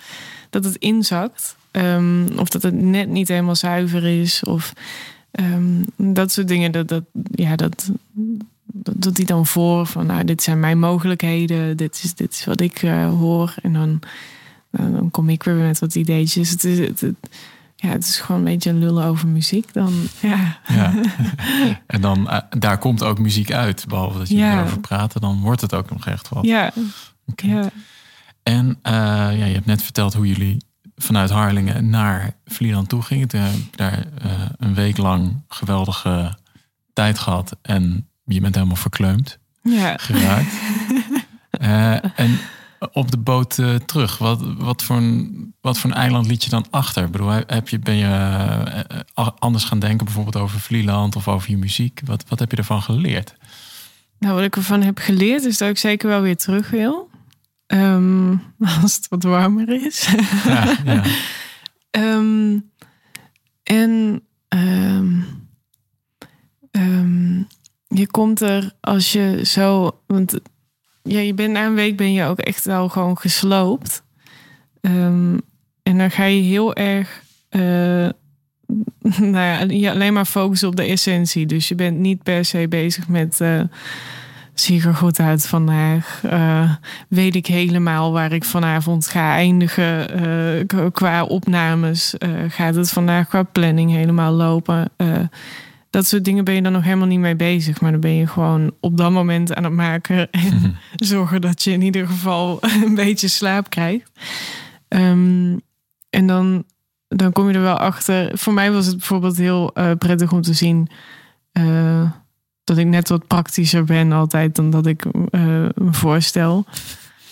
[0.50, 1.56] dat het inzakt.
[1.70, 4.44] Ehm, of dat het net niet helemaal zuiver is.
[4.44, 4.72] Of
[5.30, 6.72] ehm, dat soort dingen.
[6.72, 7.90] Dat, dat, ja, dat,
[8.64, 12.44] dat doet hij dan voor van nou, dit zijn mijn mogelijkheden, dit is, dit is
[12.44, 13.54] wat ik uh, hoor.
[13.62, 14.00] En dan,
[14.70, 16.50] dan kom ik weer met wat ideetjes.
[16.50, 17.14] Het is, het, het,
[17.76, 19.72] ja, het is gewoon een beetje lullen over muziek.
[19.72, 20.59] Dan, ja.
[20.68, 20.94] ja.
[21.86, 23.84] En dan, uh, daar komt ook muziek uit.
[23.88, 24.59] Behalve dat je ja.
[24.59, 26.44] erover praten, dan wordt het ook nog echt wat.
[26.44, 26.72] Ja.
[27.30, 27.50] Okay.
[27.50, 27.70] ja.
[28.49, 28.92] En uh,
[29.38, 30.64] ja, je hebt net verteld hoe jullie
[30.96, 33.28] vanuit Harlingen naar Vlieland toe gingen.
[33.28, 36.38] Toen heb je daar uh, een week lang geweldige
[36.92, 37.57] tijd gehad.
[37.62, 39.38] En je bent helemaal verkleumd.
[39.62, 39.96] Ja.
[39.96, 40.55] Geraakt.
[42.16, 42.38] en
[42.92, 44.18] op de boot uh, terug.
[44.18, 47.05] Wat, wat, voor een, wat voor een eiland liet je dan achter?
[47.05, 48.07] Ik bedoel, heb je, ben je
[49.18, 52.01] uh, anders gaan denken bijvoorbeeld over Vlieland of over je muziek?
[52.05, 53.34] Wat, wat heb je ervan geleerd?
[54.18, 57.07] Nou, wat ik ervan heb geleerd is dat ik zeker wel weer terug wil.
[57.72, 58.42] Um,
[58.82, 60.08] als het wat warmer is.
[60.44, 61.04] Ja, ja.
[61.90, 62.70] um,
[63.62, 65.24] en um,
[67.88, 70.00] je komt er als je zo...
[70.06, 70.38] Want
[71.02, 74.02] ja, je bent na een week ben je ook echt wel gewoon gesloopt.
[75.88, 78.08] En dan ga je heel erg, uh,
[79.32, 81.46] nou ja, alleen maar focussen op de essentie.
[81.46, 83.60] Dus je bent niet per se bezig met, uh,
[84.61, 86.22] zie er goed uit vandaag?
[86.24, 86.72] Uh,
[87.09, 92.14] weet ik helemaal waar ik vanavond ga eindigen qua opnames?
[92.48, 94.90] gaat het vandaag qua planning helemaal lopen?
[95.90, 97.80] dat soort dingen ben je dan nog helemaal niet mee bezig.
[97.80, 100.30] Maar dan ben je gewoon op dat moment aan het maken.
[100.30, 104.11] En zorgen dat je in ieder geval een beetje slaap krijgt.
[104.88, 105.61] Um,
[106.11, 106.64] en dan,
[107.09, 108.38] dan kom je er wel achter.
[108.38, 110.88] Voor mij was het bijvoorbeeld heel prettig om te zien.
[112.68, 115.10] Dat ik net wat praktischer ben altijd dan dat ik uh,
[115.74, 116.64] me voorstel.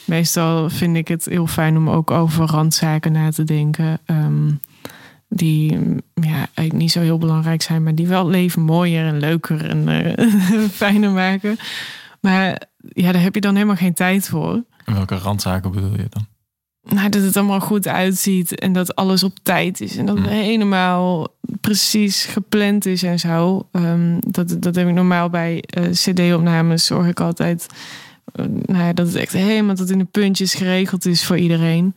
[0.04, 3.98] Meestal vind ik het heel fijn om ook over randzaken na te denken.
[4.06, 4.60] Um,
[5.28, 5.72] die
[6.14, 9.88] ja, eigenlijk niet zo heel belangrijk zijn, maar die wel leven mooier en leuker en
[9.88, 11.56] uh, fijner maken.
[12.20, 14.62] Maar ja, daar heb je dan helemaal geen tijd voor.
[14.84, 16.26] En welke randzaken bedoel je dan?
[16.88, 20.28] Nou, dat het allemaal goed uitziet en dat alles op tijd is en dat het
[20.28, 21.28] helemaal
[21.60, 23.68] precies gepland is en zo.
[23.72, 26.86] Um, dat, dat heb ik normaal bij uh, CD-opnames.
[26.86, 27.66] Zorg ik altijd
[28.34, 31.94] uh, nou ja, dat het echt helemaal tot in de puntjes geregeld is voor iedereen.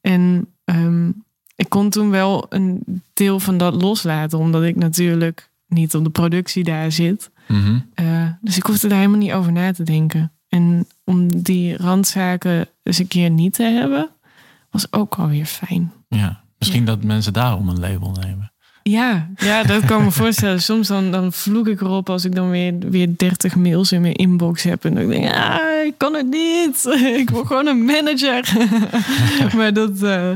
[0.00, 1.24] En um,
[1.54, 2.82] ik kon toen wel een
[3.14, 7.30] deel van dat loslaten, omdat ik natuurlijk niet op de productie daar zit.
[7.48, 7.78] Mhm.
[8.00, 10.32] uh, dus ik hoefde daar helemaal niet over na te denken.
[10.48, 14.10] En om die randzaken eens een keer niet te hebben,
[14.76, 15.92] was ook alweer fijn.
[16.08, 16.86] Ja, misschien ja.
[16.86, 18.52] dat mensen daarom een label nemen.
[18.82, 20.62] Ja, ja dat kan me voorstellen.
[20.62, 24.14] Soms dan, dan vloek ik erop als ik dan weer, weer 30 mails in mijn
[24.14, 24.84] inbox heb.
[24.84, 26.84] En dan denk ik, ah, ik kan het niet.
[27.22, 28.56] Ik wil gewoon een manager.
[29.56, 30.32] maar dat, uh,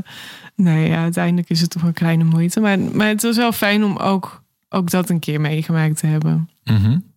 [0.54, 2.60] Nee, ja, uiteindelijk is het toch een kleine moeite.
[2.60, 6.50] Maar, maar het was wel fijn om ook, ook dat een keer meegemaakt te hebben.
[6.64, 7.09] Mm -hmm.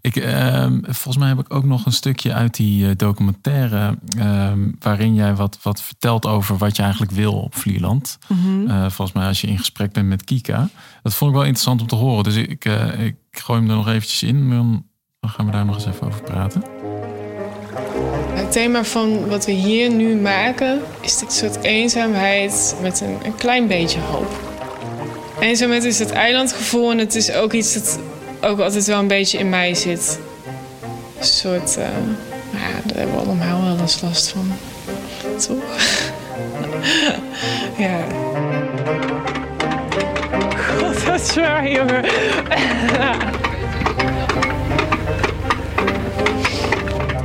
[0.00, 3.98] Ik, uh, volgens mij heb ik ook nog een stukje uit die uh, documentaire.
[4.18, 8.18] Uh, waarin jij wat, wat vertelt over wat je eigenlijk wil op Vlieland.
[8.26, 8.90] Mm -hmm.
[8.90, 10.68] volgens mij als je in gesprek bent met Kika.
[11.02, 12.24] Dat vond ik wel interessant om te horen.
[12.24, 12.64] Dus ik,
[12.98, 14.50] ik gooi hem er nog eventjes in.
[14.50, 14.84] Dan,
[15.20, 16.62] dan gaan we daar nog eens even over praten.
[18.34, 23.34] Het thema van wat we hier nu maken is dit soort eenzaamheid met een, een
[23.34, 24.54] klein beetje hoop.
[25.40, 27.98] Eenzaamheid is het eilandgevoel en het is ook iets dat
[28.46, 30.18] ook altijd wel een beetje in mij zit.
[31.18, 31.84] Een soort, uh,
[32.50, 34.52] nou ja, daar hebben we allemaal wel eens last van.
[35.46, 35.62] Toch?
[37.86, 37.98] ja.
[40.78, 42.04] God, dat is zwaar, jongen.
[42.04, 42.12] Ik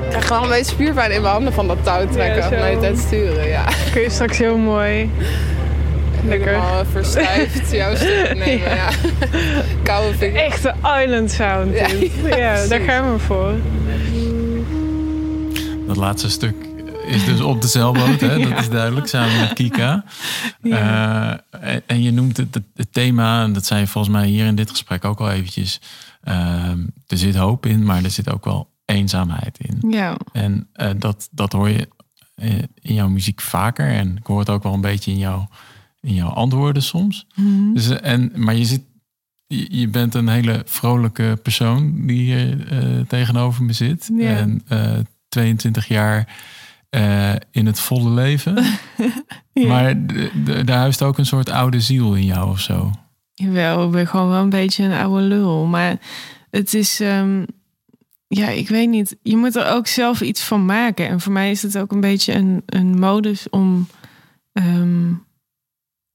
[0.09, 2.57] krijg wel een beetje spierpijn in mijn handen van dat touw trekken.
[2.57, 3.65] Ja, het sturen, ja.
[3.91, 5.09] Kun je straks heel mooi...
[6.23, 6.47] Lekker.
[6.47, 8.75] Helemaal verstijfd jouw stuk nemen, ja.
[8.75, 8.89] ja.
[9.83, 10.41] Koude vinger.
[10.41, 11.73] Echte island sound.
[11.73, 11.87] Ja,
[12.29, 13.53] ja, ja daar gaan we voor.
[15.87, 16.69] Dat laatste stuk
[17.05, 18.39] is dus op de zeilboot, hè?
[18.49, 20.03] dat is duidelijk, samen met Kika.
[20.61, 21.31] Uh,
[21.85, 24.69] en je noemt het, het, thema, en dat zei je volgens mij hier in dit
[24.69, 25.81] gesprek ook al eventjes.
[26.23, 26.69] Uh,
[27.07, 29.89] er zit hoop in, maar er zit ook wel eenzaamheid in.
[29.89, 30.17] Ja.
[30.31, 31.87] En uh, dat, dat hoor je
[32.81, 33.87] in jouw muziek vaker.
[33.87, 35.45] En ik hoor het ook wel een beetje in, jou,
[36.01, 37.27] in jouw antwoorden soms.
[37.35, 37.73] Mm -hmm.
[37.73, 38.81] dus, en, maar je, zit,
[39.47, 44.11] je, bent een hele vrolijke persoon die hier uh, tegenover me zit.
[44.19, 44.97] En uh,
[45.29, 46.35] 22 jaar
[46.89, 48.55] uh, in het volle leven.
[49.53, 49.67] ja.
[49.67, 49.95] Maar
[50.65, 52.91] daar huist ook een soort oude ziel in jou of zo.
[53.33, 55.65] Jawel, ik ben gewoon wel een beetje een oude lul.
[55.65, 55.99] Maar
[56.49, 56.99] het is...
[56.99, 57.45] Um
[58.33, 59.17] ja, ik weet niet.
[59.21, 61.07] Je moet er ook zelf iets van maken.
[61.07, 63.87] En voor mij is het ook een beetje een, een modus om,
[64.53, 65.25] um,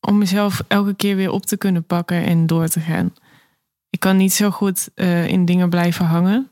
[0.00, 3.12] om mezelf elke keer weer op te kunnen pakken en door te gaan.
[3.90, 6.50] Ik kan niet zo goed uh, in dingen blijven hangen.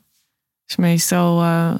[0.65, 1.75] Dus meestal, uh,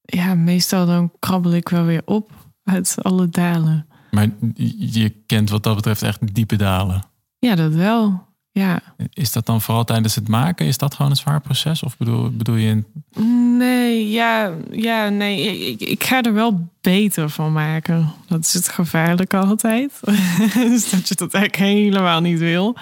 [0.00, 2.30] ja, meestal dan krabbel ik wel weer op
[2.64, 3.86] uit alle dalen.
[4.10, 7.02] Maar je kent wat dat betreft echt diepe dalen.
[7.38, 8.27] Ja, dat wel.
[8.58, 8.82] Ja.
[9.12, 10.66] Is dat dan vooral tijdens het maken?
[10.66, 11.82] Is dat gewoon een zwaar proces?
[11.82, 12.68] Of bedoel, bedoel je...
[12.68, 13.56] In...
[13.56, 15.66] Nee, ja, ja, nee.
[15.70, 18.12] Ik, ik ga er wel beter van maken.
[18.26, 20.00] Dat is het gevaarlijke altijd.
[20.54, 22.76] dus dat je dat eigenlijk helemaal niet wil.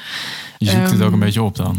[0.58, 1.76] Je zoekt het ook een ehm, beetje op dan?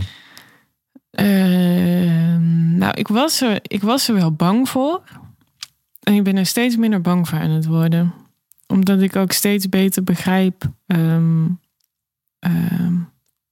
[1.12, 5.02] Ehm, nou, ik was, er, ik was er wel bang voor.
[6.04, 8.14] En ik ben er steeds minder bang voor aan het worden.
[8.68, 10.72] Omdat ik ook steeds beter begrijp...
[10.88, 11.45] Ehm,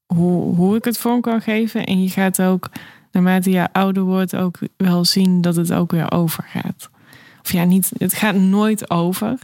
[0.06, 1.86] hoe, hoe ik het vorm kan geven.
[1.86, 2.70] En je gaat ook,
[3.12, 6.90] naarmate je ouder wordt, ook wel zien dat het ook weer overgaat.
[7.42, 9.38] Of ja, niet, het gaat nooit over.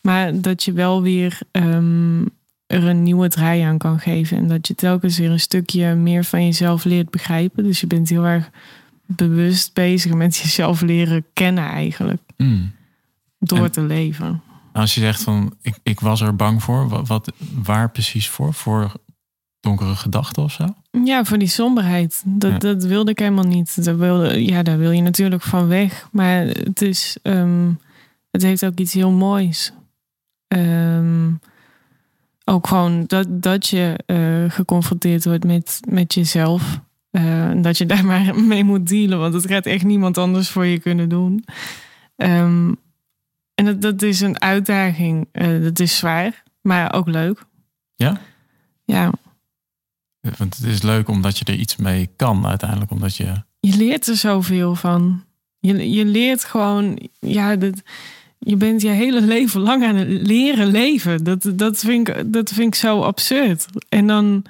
[0.00, 2.30] Maar dat je wel weer um,
[2.66, 4.36] er een nieuwe draai aan kan geven.
[4.36, 7.64] En dat je telkens weer een stukje meer van jezelf leert begrijpen.
[7.64, 8.50] Dus je bent heel erg
[9.06, 12.22] bewust bezig met jezelf leren kennen eigenlijk.
[12.36, 12.72] Mm.
[13.38, 14.42] Door te leven.
[14.72, 17.32] Als je zegt van ik, ik was er bang voor, wat, wat,
[17.62, 18.54] waar precies voor?
[18.54, 18.92] Voor
[19.62, 20.74] donkere gedachten of zo?
[21.04, 22.22] Ja, voor die somberheid.
[22.26, 23.84] Dat, dat wilde ik helemaal niet.
[23.84, 26.08] Dat wilde, ja, daar wil je natuurlijk van weg.
[26.12, 27.78] Maar het, is, um,
[28.30, 29.72] het heeft ook iets heel moois.
[30.48, 31.40] Um,
[32.44, 36.80] ook gewoon dat, dat je uh, geconfronteerd wordt met, met jezelf.
[37.10, 39.18] Uh, dat je daar maar mee moet dealen.
[39.18, 41.44] Want het gaat echt niemand anders voor je kunnen doen.
[42.16, 42.76] Um,
[43.54, 45.28] en dat, dat is een uitdaging.
[45.32, 47.44] Uh, dat is zwaar, maar ook leuk.
[47.94, 48.20] Ja?
[48.84, 49.12] Ja.
[50.22, 52.90] Want het is leuk omdat je er iets mee kan uiteindelijk.
[52.90, 53.32] Omdat je...
[53.60, 55.24] je leert er zoveel van.
[55.58, 57.82] Je, je leert gewoon, ja, dat,
[58.38, 61.24] je bent je hele leven lang aan het leren leven.
[61.24, 63.66] Dat, dat, vind, ik, dat vind ik zo absurd.
[63.88, 64.44] En dan,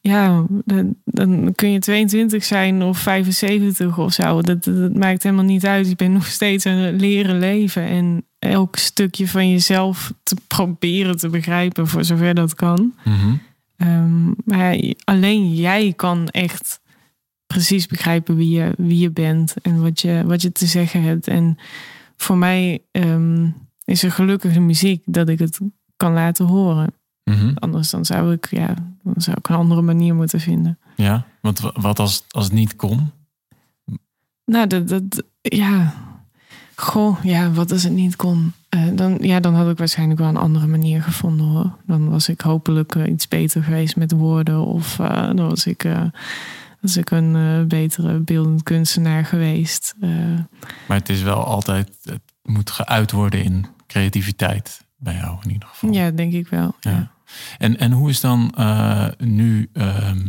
[0.00, 4.42] ja, dan, dan kun je 22 zijn of 75 of zo.
[4.42, 5.88] Dat, dat maakt helemaal niet uit.
[5.88, 7.82] Je bent nog steeds aan het leren leven.
[7.82, 12.94] En elk stukje van jezelf te proberen te begrijpen voor zover dat kan.
[13.04, 13.40] Mm
[13.82, 16.80] Ehm, maar alleen jij kan echt
[17.46, 21.28] precies begrijpen wie je, wie je bent en wat je, wat je te zeggen hebt.
[21.28, 21.58] En
[22.16, 23.50] voor mij ehm,
[23.84, 25.58] is er gelukkig de muziek dat ik het
[25.96, 26.94] kan laten horen.
[27.24, 27.52] Mhm.
[27.54, 30.78] Anders dan zou ik, ja, dan zou ik een andere manier moeten vinden.
[30.96, 33.10] Ja, want wat als, als het niet kon?
[34.44, 35.94] Nou, dat, dat ja.
[36.74, 38.52] Goh, ja, wat als het niet kon?
[38.72, 41.76] Eh, dan, ja, dan had ik waarschijnlijk wel een andere manier gevonden hoor.
[41.86, 44.60] Dan was ik hopelijk eh, iets beter geweest met woorden.
[44.66, 45.86] Of uh, dan was ik,
[46.80, 49.94] was ik een betere beeldend kunstenaar geweest.
[50.88, 55.68] Maar het is wel altijd, het moet geuit worden in creativiteit bij jou in ieder
[55.68, 55.92] geval.
[55.92, 56.74] Ja, denk ik wel.
[56.80, 57.10] Ja.
[57.58, 58.54] En, en hoe is dan
[59.18, 59.70] nu.
[59.72, 60.26] Ehm,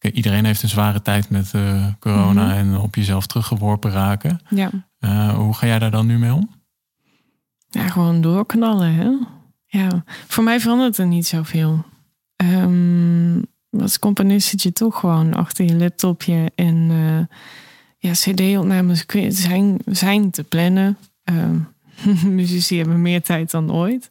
[0.00, 1.50] iedereen heeft een zware tijd met
[1.98, 2.56] corona mhm.
[2.56, 4.40] en op jezelf teruggeworpen raken.
[4.48, 4.70] Ja.
[5.34, 6.59] hoe ga jij daar dan nu mee om?
[7.70, 8.94] Ja, gewoon doorknallen.
[8.94, 9.10] Hè?
[9.66, 11.84] Ja, voor mij verandert er niet zoveel.
[12.36, 13.42] Um,
[13.78, 17.36] als componist zit je toch gewoon achter je laptopje en uh,
[17.98, 20.96] ja, CD-opnames zijn, zijn te plannen.
[21.24, 21.68] Um,
[22.36, 24.10] muzici hebben meer tijd dan ooit.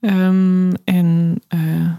[0.00, 1.90] Um, en uh,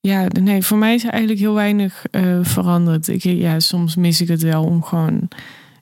[0.00, 3.08] ja, nee, voor mij is er eigenlijk heel weinig uh, veranderd.
[3.08, 5.28] Ik, ja, soms mis ik het wel om gewoon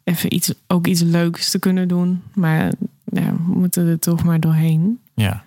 [0.04, 2.22] even iets, ook iets leuks te kunnen doen.
[2.34, 2.72] Maar
[3.20, 5.00] ja, we moeten er toch maar doorheen.
[5.14, 5.42] Ja.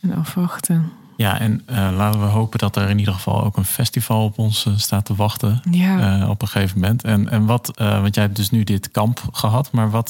[0.00, 0.92] En afwachten.
[1.16, 4.38] Ja, en uh, laten we hopen dat er in ieder geval ook een festival op
[4.38, 5.60] ons uh, staat te wachten.
[5.70, 6.20] Ja.
[6.20, 7.04] Uh, op een gegeven moment.
[7.04, 10.08] En, en wat, want jij hebt dus nu dit kamp gehad, maar wat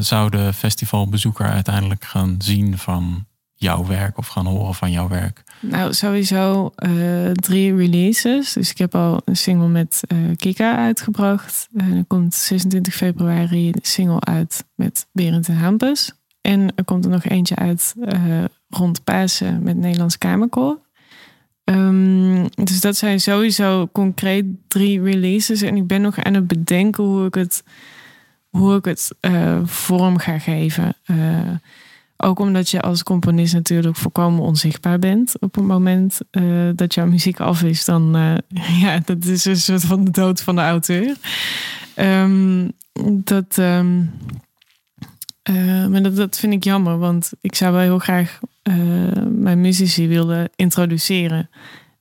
[0.00, 3.24] zou de festivalbezoeker uiteindelijk gaan zien van
[3.60, 5.42] jouw werk of gaan horen van jouw werk?
[5.60, 8.52] Nou, sowieso uh, drie releases.
[8.52, 11.68] Dus ik heb al een single met uh, Kika uitgebracht.
[11.72, 16.12] Uh, er komt 26 februari een single uit met Berend en Hampus.
[16.40, 17.94] En er komt er nog eentje uit
[18.68, 20.78] rond Pasen met Nederlands Kamerkoor.
[21.64, 25.62] Um, dus dat zijn sowieso concreet drie releases.
[25.62, 27.64] En ik ben nog aan het bedenken hoe ik het,
[28.48, 29.10] hoe ik het
[29.64, 30.94] vorm ga geven.
[32.22, 35.34] Ook omdat je als componist natuurlijk volkomen onzichtbaar bent.
[35.38, 38.34] Op het moment uh, dat jouw muziek af is, dan uh,
[38.84, 41.16] ja, dat is een soort van de dood van de auteur.
[41.96, 42.72] Um,
[43.24, 44.10] dat, um,
[45.50, 48.38] uh, maar dat, dat vind ik jammer, want ik zou wel heel graag
[49.28, 51.50] mijn muzici willen introduceren.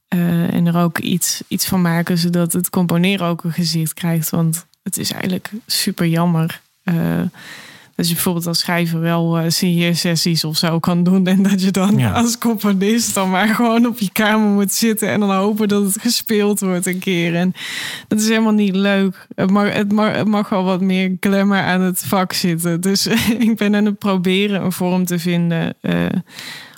[0.07, 4.30] en er ook iets, iets van maken, zodat het componeren ook een gezicht krijgt.
[4.30, 6.61] Want het is eigenlijk super jammer
[8.00, 11.28] dat je bijvoorbeeld als schrijver wel uh, sessies of zo kan doen.
[11.28, 15.20] En dat je dan als componist dan maar gewoon op je kamer moet zitten en
[15.20, 17.36] dan hopen dat het gespeeld wordt een keer.
[17.36, 17.54] En
[18.08, 19.28] dat is helemaal niet leuk.
[19.36, 22.82] Het mag, het mag, het mag wel wat meer glamour aan het vak zitten.
[22.82, 23.08] Dus
[23.50, 26.06] ik ben aan het proberen een vorm te vinden uh,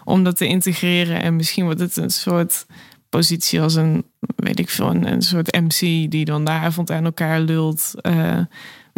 [0.03, 1.21] om dat te integreren.
[1.21, 2.65] En misschien wordt het een soort
[3.09, 4.03] positie als een,
[4.35, 5.79] weet ik veel, een, een soort MC
[6.11, 7.93] die dan de avond aan elkaar lult.
[8.01, 8.39] Uh,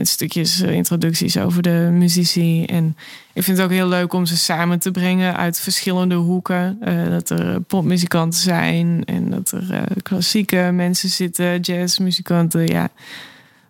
[0.04, 2.66] met stukjes eh, introducties over de muzici.
[2.66, 2.98] En
[3.34, 6.78] ik vind het ook heel leuk om ze samen te brengen uit verschillende hoeken.
[6.82, 12.68] Uh, dat er popmuzikanten zijn en dat er uh, klassieke mensen zitten, jazzmuzikanten.
[12.68, 12.90] Ja,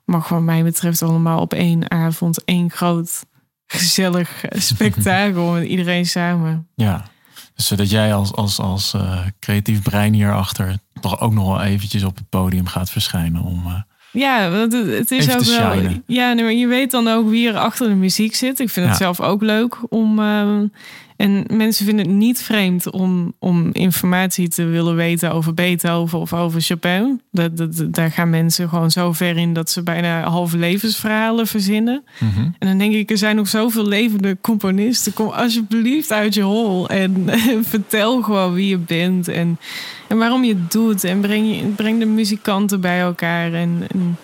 [0.05, 3.25] mag wat mij betreft allemaal op één avond één groot
[3.67, 6.67] gezellig spektakel met iedereen samen.
[6.75, 7.05] Ja,
[7.55, 8.95] dus zodat jij als, als, als
[9.39, 13.83] creatief brein hierachter toch ook nog wel eventjes op het podium gaat verschijnen om
[14.13, 15.73] ja, het is ook wel.
[16.07, 18.59] Ja, maar je weet dan ook wie er achter de muziek zit.
[18.59, 20.19] Ik vind het zelf ook leuk om.
[20.19, 20.65] Ehm,
[21.17, 26.33] en mensen vinden het niet vreemd om, om informatie te willen weten over Beethoven of
[26.33, 27.21] over Chopin.
[27.31, 32.03] Dat, dat, daar gaan mensen gewoon zo ver in dat ze bijna halve levensverhalen verzinnen.
[32.19, 32.39] Mhm.
[32.59, 35.13] En dan denk ik, er zijn nog zoveel levende componisten.
[35.13, 37.25] Kom alsjeblieft uit je hol en
[37.73, 39.59] vertel gewoon wie je bent en,
[40.07, 41.03] en waarom je het doet.
[41.03, 43.53] En breng, breng de muzikanten bij elkaar.
[43.53, 44.17] En, en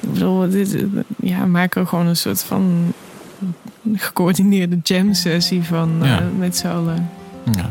[0.00, 0.84] ik bedoel, dit,
[1.20, 2.92] ja, maak er gewoon een soort van
[3.94, 7.10] gecoördineerde jam sessie van uh, met z'n allen.
[7.52, 7.70] Ja.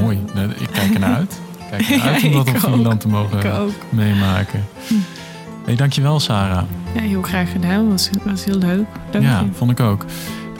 [0.00, 0.20] Mooi.
[0.58, 1.40] Ik kijk ernaar uit.
[1.58, 4.64] Ik kijk ernaar uit om dat op Finland te mogen meemaken.
[4.86, 4.94] Hm.
[5.64, 6.62] Hey, dankjewel Sarah.
[6.94, 7.90] Ja, heel graag gedaan.
[7.90, 8.86] Was, was heel leuk.
[9.10, 10.04] Dank ja, vond ik ook.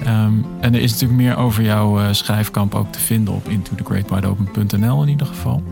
[0.06, 5.02] Um, en er is natuurlijk meer over jouw uh, schrijfkamp ook te vinden op intothegreatwideopen.nl
[5.02, 5.62] in ieder geval.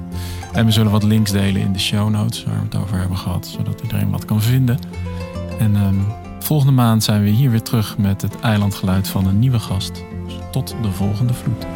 [0.53, 3.17] En we zullen wat links delen in de show notes waar we het over hebben
[3.17, 4.79] gehad, zodat iedereen wat kan vinden.
[5.59, 6.07] En um,
[6.43, 10.05] Volgende maand zijn we hier weer terug met het eilandgeluid van een nieuwe gast.
[10.51, 11.67] Tot de volgende vloed.